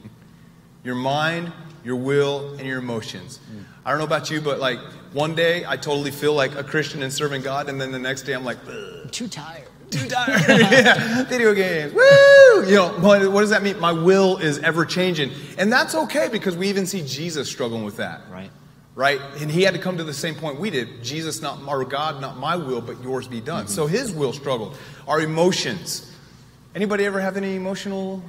your 0.83 0.95
mind, 0.95 1.53
your 1.83 1.97
will, 1.97 2.55
and 2.59 2.61
your 2.61 2.79
emotions. 2.79 3.41
I 3.85 3.91
don't 3.91 3.99
know 3.99 4.05
about 4.05 4.31
you, 4.31 4.41
but 4.41 4.61
like 4.61 4.79
one 5.13 5.35
day 5.35 5.65
I 5.67 5.77
totally 5.77 6.13
feel 6.13 6.33
like 6.33 6.55
a 6.55 6.63
Christian 6.63 7.03
and 7.03 7.13
serving 7.13 7.43
God, 7.43 7.69
and 7.69 7.81
then 7.81 7.91
the 7.91 7.99
next 7.99 8.23
day 8.23 8.35
I'm 8.35 8.45
like, 8.45 8.59
I'm 8.69 9.09
too 9.11 9.27
tired. 9.27 9.67
Too 9.91 10.09
tired. 10.09 10.43
yeah. 10.49 11.25
Video 11.25 11.55
games. 11.55 11.93
Woo! 11.93 12.67
You 12.67 12.77
know, 12.77 12.99
what 12.99 13.41
does 13.41 13.51
that 13.51 13.63
mean? 13.63 13.79
My 13.79 13.93
will 13.93 14.39
is 14.39 14.59
ever 14.59 14.85
changing. 14.85 15.31
And 15.59 15.73
that's 15.73 15.95
okay 15.95 16.29
because 16.31 16.57
we 16.57 16.69
even 16.69 16.87
see 16.87 17.03
Jesus 17.07 17.49
struggling 17.49 17.85
with 17.85 17.99
that. 17.99 18.23
Right 18.31 18.51
right? 18.97 19.21
And 19.41 19.51
he 19.51 19.63
had 19.63 19.75
to 19.75 19.81
come 19.81 19.99
to 19.99 20.05
the 20.05 20.15
same 20.15 20.35
point 20.35 20.59
we 20.59 20.71
did. 20.71 21.05
Jesus, 21.05 21.41
not 21.41 21.61
our 21.69 21.85
God, 21.85 22.21
not 22.21 22.39
my 22.39 22.57
will, 22.57 22.81
but 22.81 23.01
yours 23.03 23.29
be 23.29 23.41
done. 23.41 23.67
Mm-hmm. 23.67 23.75
So 23.75 23.87
his 23.87 24.11
will 24.11 24.33
struggled. 24.33 24.77
Our 25.07 25.21
emotions. 25.21 26.11
Anybody 26.75 27.05
ever 27.05 27.21
have 27.21 27.37
any 27.37 27.55
emotional 27.55 28.23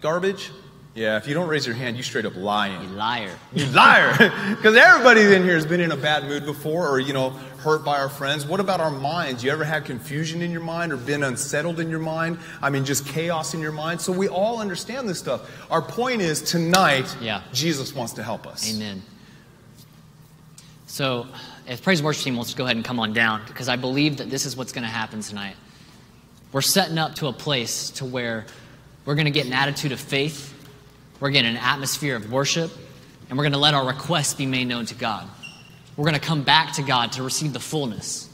garbage? 0.00 0.50
Yeah, 0.94 1.18
if 1.18 1.28
you 1.28 1.34
don't 1.34 1.48
raise 1.48 1.66
your 1.66 1.74
hand, 1.76 1.98
you 1.98 2.02
straight 2.02 2.24
up 2.24 2.36
lying. 2.36 2.82
You 2.82 2.88
liar. 2.88 3.38
You 3.54 3.66
liar. 3.66 4.14
Because 4.56 4.76
everybody 4.76 5.20
in 5.34 5.44
here 5.44 5.54
has 5.54 5.66
been 5.66 5.80
in 5.80 5.92
a 5.92 5.96
bad 5.96 6.24
mood 6.24 6.46
before 6.46 6.88
or, 6.88 6.98
you 6.98 7.12
know, 7.12 7.38
hurt 7.58 7.84
by 7.84 7.98
our 7.98 8.08
friends. 8.08 8.46
What 8.46 8.60
about 8.60 8.80
our 8.80 8.90
minds? 8.90 9.42
You 9.42 9.50
ever 9.50 9.64
had 9.64 9.84
confusion 9.84 10.42
in 10.42 10.50
your 10.50 10.60
mind 10.60 10.92
or 10.92 10.96
been 10.96 11.22
unsettled 11.22 11.80
in 11.80 11.90
your 11.90 11.98
mind? 11.98 12.38
I 12.62 12.70
mean, 12.70 12.84
just 12.84 13.06
chaos 13.06 13.54
in 13.54 13.60
your 13.60 13.72
mind? 13.72 14.00
So 14.00 14.12
we 14.12 14.28
all 14.28 14.60
understand 14.60 15.08
this 15.08 15.18
stuff. 15.18 15.50
Our 15.70 15.82
point 15.82 16.22
is 16.22 16.42
tonight, 16.42 17.14
yeah. 17.20 17.42
Jesus 17.52 17.94
wants 17.94 18.14
to 18.14 18.22
help 18.22 18.46
us. 18.46 18.72
Amen. 18.74 19.02
So, 20.86 21.26
if 21.66 21.82
praise 21.82 22.02
worship 22.02 22.24
team 22.24 22.36
wants 22.36 22.52
to 22.52 22.56
go 22.56 22.64
ahead 22.64 22.76
and 22.76 22.84
come 22.84 23.00
on 23.00 23.12
down, 23.12 23.42
because 23.46 23.68
I 23.68 23.76
believe 23.76 24.18
that 24.18 24.30
this 24.30 24.46
is 24.46 24.56
what's 24.56 24.72
going 24.72 24.84
to 24.84 24.90
happen 24.90 25.20
tonight. 25.20 25.56
We're 26.52 26.62
setting 26.62 26.96
up 26.96 27.16
to 27.16 27.26
a 27.26 27.32
place 27.32 27.90
to 27.90 28.04
where 28.04 28.46
we're 29.04 29.16
going 29.16 29.26
to 29.26 29.30
get 29.30 29.46
an 29.46 29.52
attitude 29.52 29.92
of 29.92 30.00
faith, 30.00 30.54
we're 31.20 31.30
getting 31.30 31.50
an 31.50 31.56
atmosphere 31.56 32.16
of 32.16 32.32
worship, 32.32 32.70
and 33.28 33.36
we're 33.36 33.44
going 33.44 33.52
to 33.52 33.58
let 33.58 33.74
our 33.74 33.86
requests 33.86 34.34
be 34.34 34.46
made 34.46 34.68
known 34.68 34.86
to 34.86 34.94
God. 34.94 35.28
We're 35.96 36.04
going 36.04 36.14
to 36.14 36.20
come 36.20 36.42
back 36.42 36.74
to 36.74 36.82
God 36.82 37.12
to 37.12 37.22
receive 37.22 37.52
the 37.52 37.60
fullness. 37.60 38.28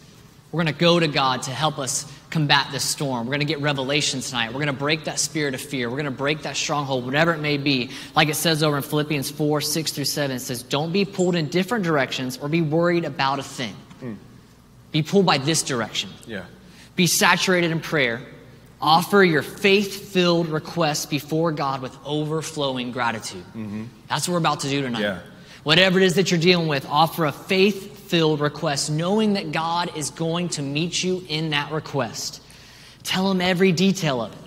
We're 0.51 0.62
going 0.62 0.75
to 0.75 0.79
go 0.79 1.01
to 1.01 1.09
God 1.09 1.44
to 1.44 1.51
help 1.51 1.79
us 1.79 2.11
combat 2.29 2.68
this 2.72 2.85
storm. 2.85 3.27
We're 3.27 3.33
going 3.33 3.40
to 3.40 3.46
get 3.46 3.61
revelation 3.61 4.20
tonight. 4.20 4.48
We're 4.48 4.61
going 4.61 4.66
to 4.66 4.72
break 4.72 5.05
that 5.05 5.18
spirit 5.18 5.55
of 5.55 5.61
fear. 5.61 5.88
We're 5.88 5.96
going 5.96 6.05
to 6.05 6.11
break 6.11 6.42
that 6.42 6.57
stronghold, 6.57 7.07
whatever 7.07 7.33
it 7.33 7.38
may 7.38 7.57
be. 7.57 7.90
Like 8.14 8.29
it 8.29 8.37
says 8.37 8.62
over 8.62 8.77
in 8.77 8.83
Philippians 8.83 9.31
4 9.31 9.61
6 9.61 9.92
through 9.92 10.05
7, 10.05 10.37
it 10.37 10.40
says, 10.40 10.62
Don't 10.62 10.92
be 10.92 11.05
pulled 11.05 11.37
in 11.37 11.48
different 11.48 11.85
directions 11.85 12.37
or 12.37 12.48
be 12.48 12.61
worried 12.61 13.05
about 13.05 13.38
a 13.38 13.42
thing. 13.42 13.75
Mm. 14.03 14.16
Be 14.90 15.03
pulled 15.03 15.25
by 15.25 15.38
this 15.38 15.62
direction. 15.62 16.11
Yeah. 16.27 16.44
Be 16.96 17.07
saturated 17.07 17.70
in 17.70 17.81
prayer. 17.81 18.20
Offer 18.81 19.22
your 19.22 19.42
faith 19.42 20.12
filled 20.12 20.48
requests 20.48 21.07
before 21.07 21.53
God 21.53 21.81
with 21.81 21.96
overflowing 22.05 22.92
gratitude. 22.92 23.44
Mm-hmm. 23.55 23.85
That's 24.09 24.29
what 24.29 24.33
we're 24.33 24.38
about 24.38 24.61
to 24.61 24.68
do 24.68 24.83
tonight. 24.83 25.01
Yeah. 25.01 25.20
Whatever 25.62 26.01
it 26.01 26.05
is 26.05 26.14
that 26.14 26.31
you're 26.31 26.40
dealing 26.40 26.66
with, 26.66 26.87
offer 26.87 27.25
a 27.25 27.33
faith 27.33 28.09
filled 28.09 28.40
request, 28.40 28.90
knowing 28.90 29.35
that 29.35 29.53
God 29.53 29.96
is 29.96 30.11
going 30.11 30.48
to 30.51 30.62
meet 30.62 31.03
you 31.03 31.25
in 31.29 31.51
that 31.51 31.70
request. 31.72 32.42
Tell 33.05 33.31
Him 33.31 33.40
every 33.40 33.72
detail 33.72 34.20
of 34.20 34.33
it. 34.33 34.38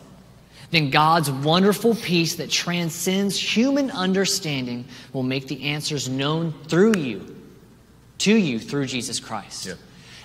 Then 0.71 0.89
God's 0.89 1.31
wonderful 1.31 1.95
peace 1.95 2.35
that 2.35 2.49
transcends 2.49 3.39
human 3.39 3.91
understanding 3.91 4.85
will 5.13 5.23
make 5.23 5.47
the 5.47 5.63
answers 5.63 6.09
known 6.09 6.53
through 6.67 6.97
you, 6.97 7.35
to 8.19 8.35
you 8.35 8.59
through 8.59 8.87
Jesus 8.87 9.19
Christ. 9.19 9.67
Yeah. 9.67 9.73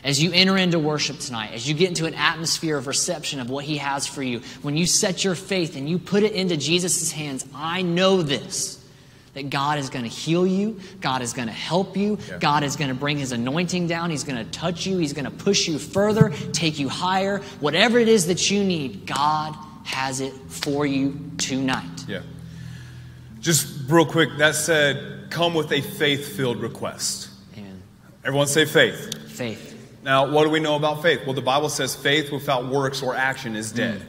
As 0.03 0.21
you 0.23 0.33
enter 0.33 0.57
into 0.57 0.79
worship 0.79 1.19
tonight, 1.19 1.53
as 1.53 1.69
you 1.69 1.75
get 1.75 1.89
into 1.89 2.07
an 2.07 2.15
atmosphere 2.15 2.77
of 2.77 2.87
reception 2.87 3.39
of 3.39 3.51
what 3.51 3.65
He 3.65 3.77
has 3.77 4.07
for 4.07 4.23
you, 4.23 4.41
when 4.63 4.77
you 4.77 4.87
set 4.87 5.23
your 5.25 5.35
faith 5.35 5.77
and 5.77 5.89
you 5.89 5.99
put 5.99 6.23
it 6.23 6.33
into 6.33 6.57
Jesus' 6.57 7.13
hands, 7.13 7.47
I 7.55 7.83
know 7.83 8.23
this 8.23 8.80
that 9.41 9.49
God 9.49 9.79
is 9.79 9.89
going 9.89 10.05
to 10.05 10.11
heal 10.11 10.47
you, 10.47 10.79
God 11.01 11.23
is 11.23 11.33
going 11.33 11.49
to 11.49 11.55
help 11.55 11.97
you, 11.97 12.19
yeah. 12.29 12.39
God 12.39 12.63
is 12.63 12.77
going 12.77 12.89
to 12.89 12.95
bring 12.95 13.17
His 13.17 13.33
anointing 13.33 13.87
down, 13.87 14.11
He's 14.11 14.25
going 14.25 14.37
to 14.37 14.51
touch 14.51 14.87
you, 14.87 14.99
He's 14.99 15.15
going 15.15 15.25
to 15.25 15.31
push 15.31 15.67
you 15.67 15.79
further, 15.79 16.31
take 16.53 16.79
you 16.79 16.91
higher. 16.91 17.39
Whatever 17.61 17.99
it 17.99 18.09
is 18.09 18.27
that 18.27 18.51
you 18.51 18.63
need, 18.63 19.07
God 19.07 19.57
has 19.85 20.21
it 20.21 20.35
for 20.49 20.85
you 20.85 21.19
tonight. 21.39 22.05
Yeah. 22.07 22.21
Just 23.41 23.89
real 23.89 24.05
quick, 24.05 24.29
that 24.37 24.55
said, 24.55 25.31
come 25.31 25.55
with 25.55 25.73
a 25.73 25.81
faith 25.81 26.37
filled 26.37 26.59
request. 26.59 27.31
Amen. 27.57 27.83
Everyone 28.23 28.47
say 28.47 28.67
faith. 28.67 29.33
Faith. 29.33 29.69
Now, 30.03 30.31
what 30.31 30.45
do 30.45 30.51
we 30.51 30.61
know 30.61 30.77
about 30.77 31.01
faith? 31.01 31.21
Well, 31.25 31.35
the 31.35 31.41
Bible 31.41 31.71
says 31.71 31.97
faith 31.97 32.31
without 32.31 32.67
works 32.67 33.03
or 33.03 33.15
action 33.15 33.57
is 33.57 33.73
dead. 33.73 34.01
Mm. 34.01 34.07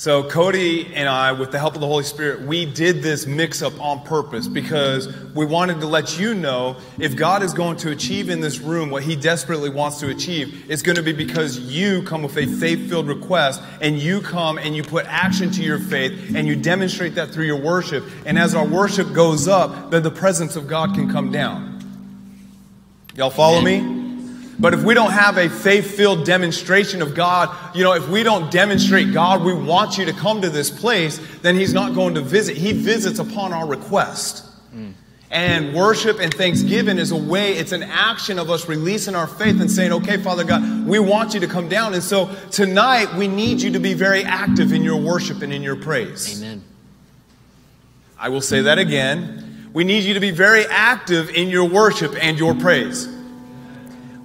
So, 0.00 0.22
Cody 0.22 0.94
and 0.94 1.06
I, 1.06 1.32
with 1.32 1.50
the 1.50 1.58
help 1.58 1.74
of 1.74 1.82
the 1.82 1.86
Holy 1.86 2.04
Spirit, 2.04 2.40
we 2.40 2.64
did 2.64 3.02
this 3.02 3.26
mix 3.26 3.60
up 3.60 3.78
on 3.78 4.02
purpose 4.02 4.48
because 4.48 5.14
we 5.34 5.44
wanted 5.44 5.80
to 5.80 5.86
let 5.86 6.18
you 6.18 6.32
know 6.32 6.78
if 6.98 7.14
God 7.14 7.42
is 7.42 7.52
going 7.52 7.76
to 7.76 7.90
achieve 7.90 8.30
in 8.30 8.40
this 8.40 8.60
room 8.60 8.88
what 8.88 9.02
He 9.02 9.14
desperately 9.14 9.68
wants 9.68 10.00
to 10.00 10.08
achieve, 10.08 10.70
it's 10.70 10.80
going 10.80 10.96
to 10.96 11.02
be 11.02 11.12
because 11.12 11.58
you 11.58 12.02
come 12.04 12.22
with 12.22 12.38
a 12.38 12.46
faith 12.46 12.88
filled 12.88 13.08
request 13.08 13.60
and 13.82 13.98
you 13.98 14.22
come 14.22 14.56
and 14.56 14.74
you 14.74 14.82
put 14.82 15.04
action 15.04 15.50
to 15.50 15.62
your 15.62 15.78
faith 15.78 16.34
and 16.34 16.48
you 16.48 16.56
demonstrate 16.56 17.16
that 17.16 17.28
through 17.28 17.44
your 17.44 17.60
worship. 17.60 18.02
And 18.24 18.38
as 18.38 18.54
our 18.54 18.66
worship 18.66 19.12
goes 19.12 19.48
up, 19.48 19.90
then 19.90 20.02
the 20.02 20.10
presence 20.10 20.56
of 20.56 20.66
God 20.66 20.94
can 20.94 21.12
come 21.12 21.30
down. 21.30 21.78
Y'all 23.16 23.28
follow 23.28 23.60
me? 23.60 23.99
But 24.60 24.74
if 24.74 24.82
we 24.82 24.92
don't 24.92 25.12
have 25.12 25.38
a 25.38 25.48
faith 25.48 25.96
filled 25.96 26.26
demonstration 26.26 27.00
of 27.00 27.14
God, 27.14 27.74
you 27.74 27.82
know, 27.82 27.94
if 27.94 28.06
we 28.10 28.22
don't 28.22 28.50
demonstrate 28.50 29.12
God, 29.14 29.42
we 29.42 29.54
want 29.54 29.96
you 29.96 30.04
to 30.04 30.12
come 30.12 30.42
to 30.42 30.50
this 30.50 30.70
place, 30.70 31.18
then 31.40 31.56
He's 31.56 31.72
not 31.72 31.94
going 31.94 32.14
to 32.14 32.20
visit. 32.20 32.58
He 32.58 32.72
visits 32.72 33.18
upon 33.18 33.54
our 33.54 33.66
request. 33.66 34.44
Mm. 34.74 34.92
And 35.30 35.74
worship 35.74 36.20
and 36.20 36.32
thanksgiving 36.34 36.98
is 36.98 37.10
a 37.10 37.16
way, 37.16 37.54
it's 37.54 37.72
an 37.72 37.84
action 37.84 38.38
of 38.38 38.50
us 38.50 38.68
releasing 38.68 39.14
our 39.14 39.26
faith 39.26 39.60
and 39.60 39.70
saying, 39.70 39.92
okay, 39.92 40.18
Father 40.18 40.44
God, 40.44 40.86
we 40.86 40.98
want 40.98 41.32
you 41.32 41.40
to 41.40 41.46
come 41.46 41.70
down. 41.70 41.94
And 41.94 42.02
so 42.02 42.34
tonight, 42.50 43.14
we 43.14 43.28
need 43.28 43.62
you 43.62 43.72
to 43.72 43.80
be 43.80 43.94
very 43.94 44.24
active 44.24 44.72
in 44.72 44.82
your 44.82 45.00
worship 45.00 45.40
and 45.40 45.54
in 45.54 45.62
your 45.62 45.76
praise. 45.76 46.42
Amen. 46.42 46.62
I 48.18 48.28
will 48.28 48.42
say 48.42 48.60
that 48.62 48.78
again. 48.78 49.70
We 49.72 49.84
need 49.84 50.02
you 50.02 50.14
to 50.14 50.20
be 50.20 50.32
very 50.32 50.66
active 50.66 51.30
in 51.30 51.48
your 51.48 51.66
worship 51.66 52.14
and 52.20 52.38
your 52.38 52.54
praise. 52.54 53.08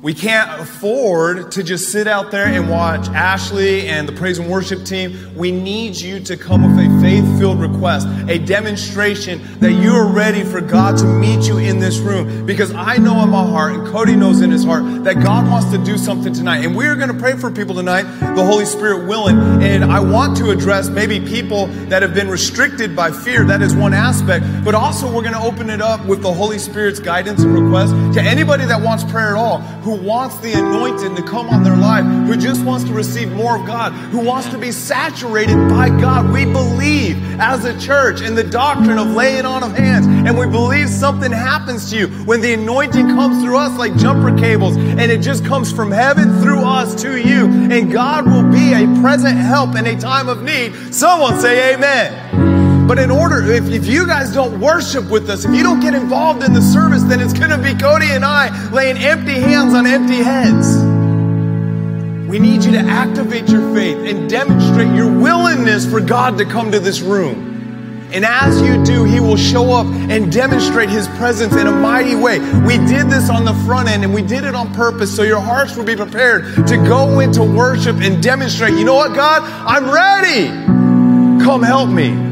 We 0.05 0.13
can't 0.13 0.61
afford 0.61 1.53
to 1.53 1.63
just 1.63 1.91
sit 1.91 2.07
out 2.07 2.29
there 2.29 2.45
and 2.45 2.69
watch 2.69 3.09
Ashley 3.09 3.87
and 3.87 4.07
the 4.07 4.13
praise 4.13 4.37
and 4.37 4.47
worship 4.47 4.85
team. 4.85 5.33
We 5.33 5.51
need 5.51 5.95
you 5.95 6.19
to 6.19 6.37
come 6.37 6.61
with 6.61 6.85
a 6.85 7.01
faith 7.01 7.39
filled 7.39 7.59
request, 7.59 8.07
a 8.29 8.37
demonstration 8.37 9.41
that 9.61 9.71
you 9.71 9.95
are 9.95 10.05
ready 10.05 10.43
for 10.43 10.61
God 10.61 10.99
to 10.99 11.05
meet 11.05 11.47
you 11.47 11.57
in 11.57 11.79
this 11.79 11.97
room. 11.97 12.45
Because 12.45 12.71
I 12.71 12.97
know 12.97 13.23
in 13.23 13.29
my 13.29 13.47
heart, 13.47 13.73
and 13.73 13.87
Cody 13.87 14.15
knows 14.15 14.41
in 14.41 14.51
his 14.51 14.63
heart, 14.63 14.83
that 15.05 15.23
God 15.23 15.49
wants 15.49 15.71
to 15.71 15.83
do 15.83 15.97
something 15.97 16.35
tonight. 16.35 16.63
And 16.63 16.75
we're 16.75 16.95
going 16.95 17.11
to 17.11 17.17
pray 17.17 17.35
for 17.35 17.49
people 17.49 17.73
tonight, 17.73 18.03
the 18.35 18.45
Holy 18.45 18.65
Spirit 18.65 19.07
willing. 19.07 19.39
And 19.63 19.83
I 19.83 20.01
want 20.01 20.37
to 20.37 20.51
address 20.51 20.87
maybe 20.87 21.19
people 21.19 21.65
that 21.89 22.03
have 22.03 22.13
been 22.13 22.29
restricted 22.29 22.95
by 22.95 23.09
fear. 23.09 23.43
That 23.43 23.63
is 23.63 23.73
one 23.73 23.95
aspect. 23.95 24.45
But 24.63 24.75
also, 24.75 25.07
we're 25.07 25.23
going 25.23 25.33
to 25.33 25.41
open 25.41 25.71
it 25.71 25.81
up 25.81 26.05
with 26.05 26.21
the 26.21 26.31
Holy 26.31 26.59
Spirit's 26.59 26.99
guidance 26.99 27.41
and 27.41 27.59
request 27.59 27.91
to 28.13 28.21
anybody 28.21 28.65
that 28.65 28.79
wants 28.79 29.03
prayer 29.03 29.29
at 29.29 29.35
all, 29.35 29.61
who 29.81 29.94
wants 29.95 30.37
the 30.39 30.53
anointing 30.53 31.15
to 31.15 31.23
come 31.23 31.49
on 31.49 31.63
their 31.63 31.75
life, 31.75 32.05
who 32.27 32.35
just 32.35 32.63
wants 32.63 32.85
to 32.85 32.93
receive 32.93 33.31
more 33.31 33.59
of 33.59 33.65
God, 33.65 33.91
who 33.93 34.19
wants 34.19 34.49
to 34.49 34.57
be 34.57 34.71
saturated 34.71 35.57
by 35.69 35.89
God. 35.89 36.31
We 36.33 36.45
believe 36.45 37.17
as 37.39 37.65
a 37.65 37.79
church 37.79 38.21
in 38.21 38.35
the 38.35 38.43
doctrine 38.43 38.97
of 38.97 39.07
laying 39.07 39.45
on 39.45 39.63
of 39.63 39.75
hands, 39.75 40.05
and 40.07 40.37
we 40.37 40.47
believe 40.47 40.89
something 40.89 41.31
happens 41.31 41.89
to 41.91 41.97
you 41.97 42.07
when 42.25 42.41
the 42.41 42.53
anointing 42.53 43.07
comes 43.07 43.43
through 43.43 43.57
us 43.57 43.77
like 43.77 43.95
jumper 43.97 44.35
cables, 44.37 44.75
and 44.77 45.01
it 45.01 45.21
just 45.21 45.45
comes 45.45 45.71
from 45.71 45.91
heaven 45.91 46.41
through 46.41 46.63
us 46.63 47.01
to 47.01 47.17
you, 47.17 47.45
and 47.71 47.91
God 47.91 48.25
will 48.25 48.49
be 48.51 48.73
a 48.73 49.01
present 49.01 49.37
help 49.37 49.75
in 49.75 49.85
a 49.85 49.99
time 49.99 50.29
of 50.29 50.43
need. 50.43 50.93
Someone 50.93 51.39
say 51.39 51.73
amen. 51.73 52.54
But 52.87 52.99
in 52.99 53.09
order, 53.09 53.41
if, 53.51 53.67
if 53.69 53.87
you 53.87 54.05
guys 54.05 54.31
don't 54.31 54.59
worship 54.59 55.09
with 55.09 55.27
us, 55.29 55.43
if 55.43 55.55
you 55.55 55.63
don't 55.63 55.79
get 55.79 55.95
involved 55.95 56.43
in 56.43 56.53
the 56.53 56.61
service, 56.61 57.01
then 57.03 57.19
it's 57.19 57.33
going 57.33 57.49
to 57.49 57.57
be 57.57 57.73
Cody 57.73 58.07
and 58.11 58.23
I 58.23 58.69
laying 58.69 58.97
empty 58.97 59.33
hands 59.33 59.73
on 59.73 59.87
empty 59.87 60.17
heads. 60.17 60.77
We 62.29 62.37
need 62.37 62.63
you 62.63 62.73
to 62.73 62.79
activate 62.79 63.49
your 63.49 63.73
faith 63.73 63.97
and 63.97 64.29
demonstrate 64.29 64.93
your 64.95 65.11
willingness 65.11 65.89
for 65.89 65.99
God 65.99 66.37
to 66.37 66.45
come 66.45 66.71
to 66.71 66.79
this 66.79 67.01
room. 67.01 67.53
And 68.11 68.23
as 68.23 68.61
you 68.61 68.83
do, 68.83 69.03
He 69.03 69.19
will 69.19 69.35
show 69.35 69.73
up 69.73 69.87
and 69.87 70.31
demonstrate 70.31 70.89
His 70.89 71.07
presence 71.09 71.55
in 71.55 71.65
a 71.65 71.71
mighty 71.71 72.15
way. 72.15 72.39
We 72.61 72.77
did 72.77 73.09
this 73.09 73.29
on 73.29 73.45
the 73.45 73.53
front 73.65 73.89
end 73.89 74.03
and 74.03 74.13
we 74.13 74.21
did 74.21 74.43
it 74.43 74.53
on 74.53 74.73
purpose 74.73 75.15
so 75.15 75.23
your 75.23 75.41
hearts 75.41 75.75
will 75.75 75.85
be 75.85 75.95
prepared 75.95 76.67
to 76.67 76.77
go 76.77 77.19
into 77.19 77.43
worship 77.43 77.97
and 77.97 78.21
demonstrate, 78.21 78.73
you 78.73 78.83
know 78.83 78.95
what, 78.95 79.15
God? 79.15 79.41
I'm 79.43 79.89
ready. 79.91 80.47
Come 81.43 81.63
help 81.63 81.89
me. 81.89 82.24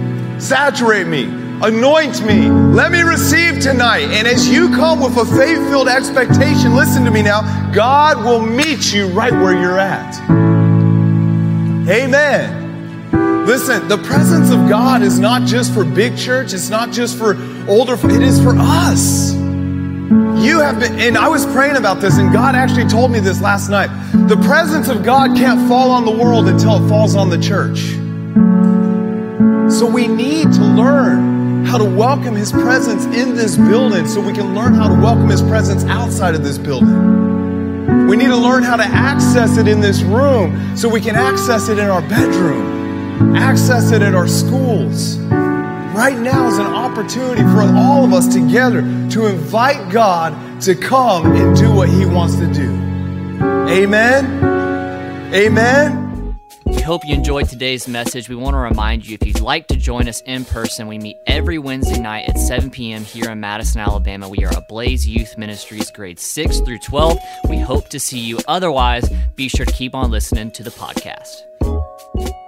Saturate 0.44 1.08
me. 1.08 1.24
Anoint 1.64 2.26
me. 2.26 2.50
Let 2.50 2.92
me 2.92 3.02
receive 3.02 3.62
tonight. 3.62 4.10
And 4.12 4.28
as 4.28 4.50
you 4.50 4.70
come 4.72 5.00
with 5.00 5.16
a 5.16 5.26
faith 5.26 5.58
filled 5.70 5.88
expectation, 5.88 6.76
listen 6.76 7.06
to 7.06 7.12
me 7.12 7.22
now, 7.22 7.72
God 7.72 8.26
will 8.26 8.42
meet 8.42 8.94
you 8.94 9.08
right 9.08 9.32
where 9.32 9.54
you're 9.54 9.80
at. 9.80 10.20
Amen. 11.90 13.46
Listen, 13.46 13.88
the 13.88 13.98
presence 14.00 14.52
of 14.52 14.68
God 14.68 15.02
is 15.02 15.18
not 15.18 15.48
just 15.48 15.74
for 15.74 15.86
big 15.86 16.18
church, 16.18 16.54
it's 16.54 16.70
not 16.70 16.92
just 16.92 17.18
for 17.18 17.38
older, 17.70 17.94
it 17.94 18.22
is 18.22 18.42
for 18.42 18.56
us. 18.58 19.34
You 19.34 20.60
have 20.60 20.80
been, 20.82 21.00
and 21.00 21.18
I 21.18 21.30
was 21.30 21.46
praying 21.46 21.78
about 21.78 22.02
this, 22.02 22.18
and 22.18 22.34
God 22.34 22.56
actually 22.56 22.90
told 22.90 23.12
me 23.12 23.20
this 23.22 23.42
last 23.42 23.70
night. 23.70 23.90
The 24.28 24.38
presence 24.46 24.90
of 24.90 25.04
God 25.04 25.38
can't 25.38 25.70
fall 25.70 25.92
on 25.92 26.04
the 26.04 26.12
world 26.12 26.50
until 26.50 26.84
it 26.84 26.90
falls 26.90 27.16
on 27.16 27.30
the 27.30 27.38
church. 27.38 27.94
So 29.84 29.90
we 29.90 30.08
need 30.08 30.44
to 30.44 30.64
learn 30.64 31.66
how 31.66 31.78
to 31.78 31.84
welcome 31.84 32.36
His 32.36 32.54
presence 32.54 33.04
in 33.04 33.36
this 33.36 33.58
building 33.58 34.08
so 34.08 34.22
we 34.22 34.32
can 34.32 34.56
learn 34.56 34.74
how 34.74 34.88
to 34.88 34.94
welcome 34.94 35.28
His 35.28 35.42
presence 35.42 35.84
outside 35.84 36.36
of 36.36 36.42
this 36.42 36.58
building. 36.58 38.08
We 38.08 38.16
need 38.16 38.28
to 38.28 38.38
learn 38.38 38.64
how 38.64 38.78
to 38.78 38.86
access 38.86 39.58
it 39.58 39.68
in 39.68 39.82
this 39.82 40.02
room 40.02 40.78
so 40.78 40.88
we 40.88 41.02
can 41.02 41.18
access 41.18 41.68
it 41.68 41.80
in 41.80 41.90
our 41.90 42.00
bedroom, 42.00 43.36
access 43.36 43.92
it 43.92 44.02
at 44.02 44.16
our 44.16 44.30
schools. 44.30 45.18
Right 45.18 46.18
now 46.18 46.48
is 46.48 46.60
an 46.60 46.68
opportunity 46.68 47.42
for 47.42 47.64
all 47.76 48.06
of 48.06 48.14
us 48.14 48.34
together 48.34 48.84
to 49.10 49.26
invite 49.26 49.92
God 49.92 50.62
to 50.62 50.76
come 50.76 51.36
and 51.36 51.58
do 51.58 51.76
what 51.76 51.90
He 51.90 52.06
wants 52.06 52.38
to 52.38 52.48
do. 52.54 52.72
Amen. 53.68 55.34
Amen. 55.34 56.03
Hope 56.84 57.06
you 57.06 57.16
enjoyed 57.16 57.48
today's 57.48 57.88
message. 57.88 58.28
We 58.28 58.36
want 58.36 58.56
to 58.56 58.58
remind 58.58 59.08
you 59.08 59.18
if 59.20 59.26
you'd 59.26 59.40
like 59.40 59.68
to 59.68 59.78
join 59.78 60.10
us 60.10 60.20
in 60.26 60.44
person, 60.44 60.86
we 60.86 60.98
meet 60.98 61.16
every 61.28 61.58
Wednesday 61.58 61.98
night 61.98 62.28
at 62.28 62.38
7 62.38 62.70
p.m. 62.72 63.06
here 63.06 63.32
in 63.32 63.40
Madison, 63.40 63.80
Alabama. 63.80 64.28
We 64.28 64.44
are 64.44 64.52
Ablaze 64.54 65.08
Youth 65.08 65.38
Ministries, 65.38 65.90
grades 65.92 66.24
6 66.24 66.60
through 66.60 66.80
12. 66.80 67.18
We 67.50 67.60
hope 67.60 67.88
to 67.88 68.02
see 68.02 68.20
you. 68.20 68.38
Otherwise, 68.50 69.10
be 69.38 69.48
sure 69.48 69.66
to 69.66 69.72
keep 69.72 69.96
on 69.96 70.12
listening 70.12 70.52
to 70.52 70.64
the 70.64 70.72
podcast. 70.72 72.43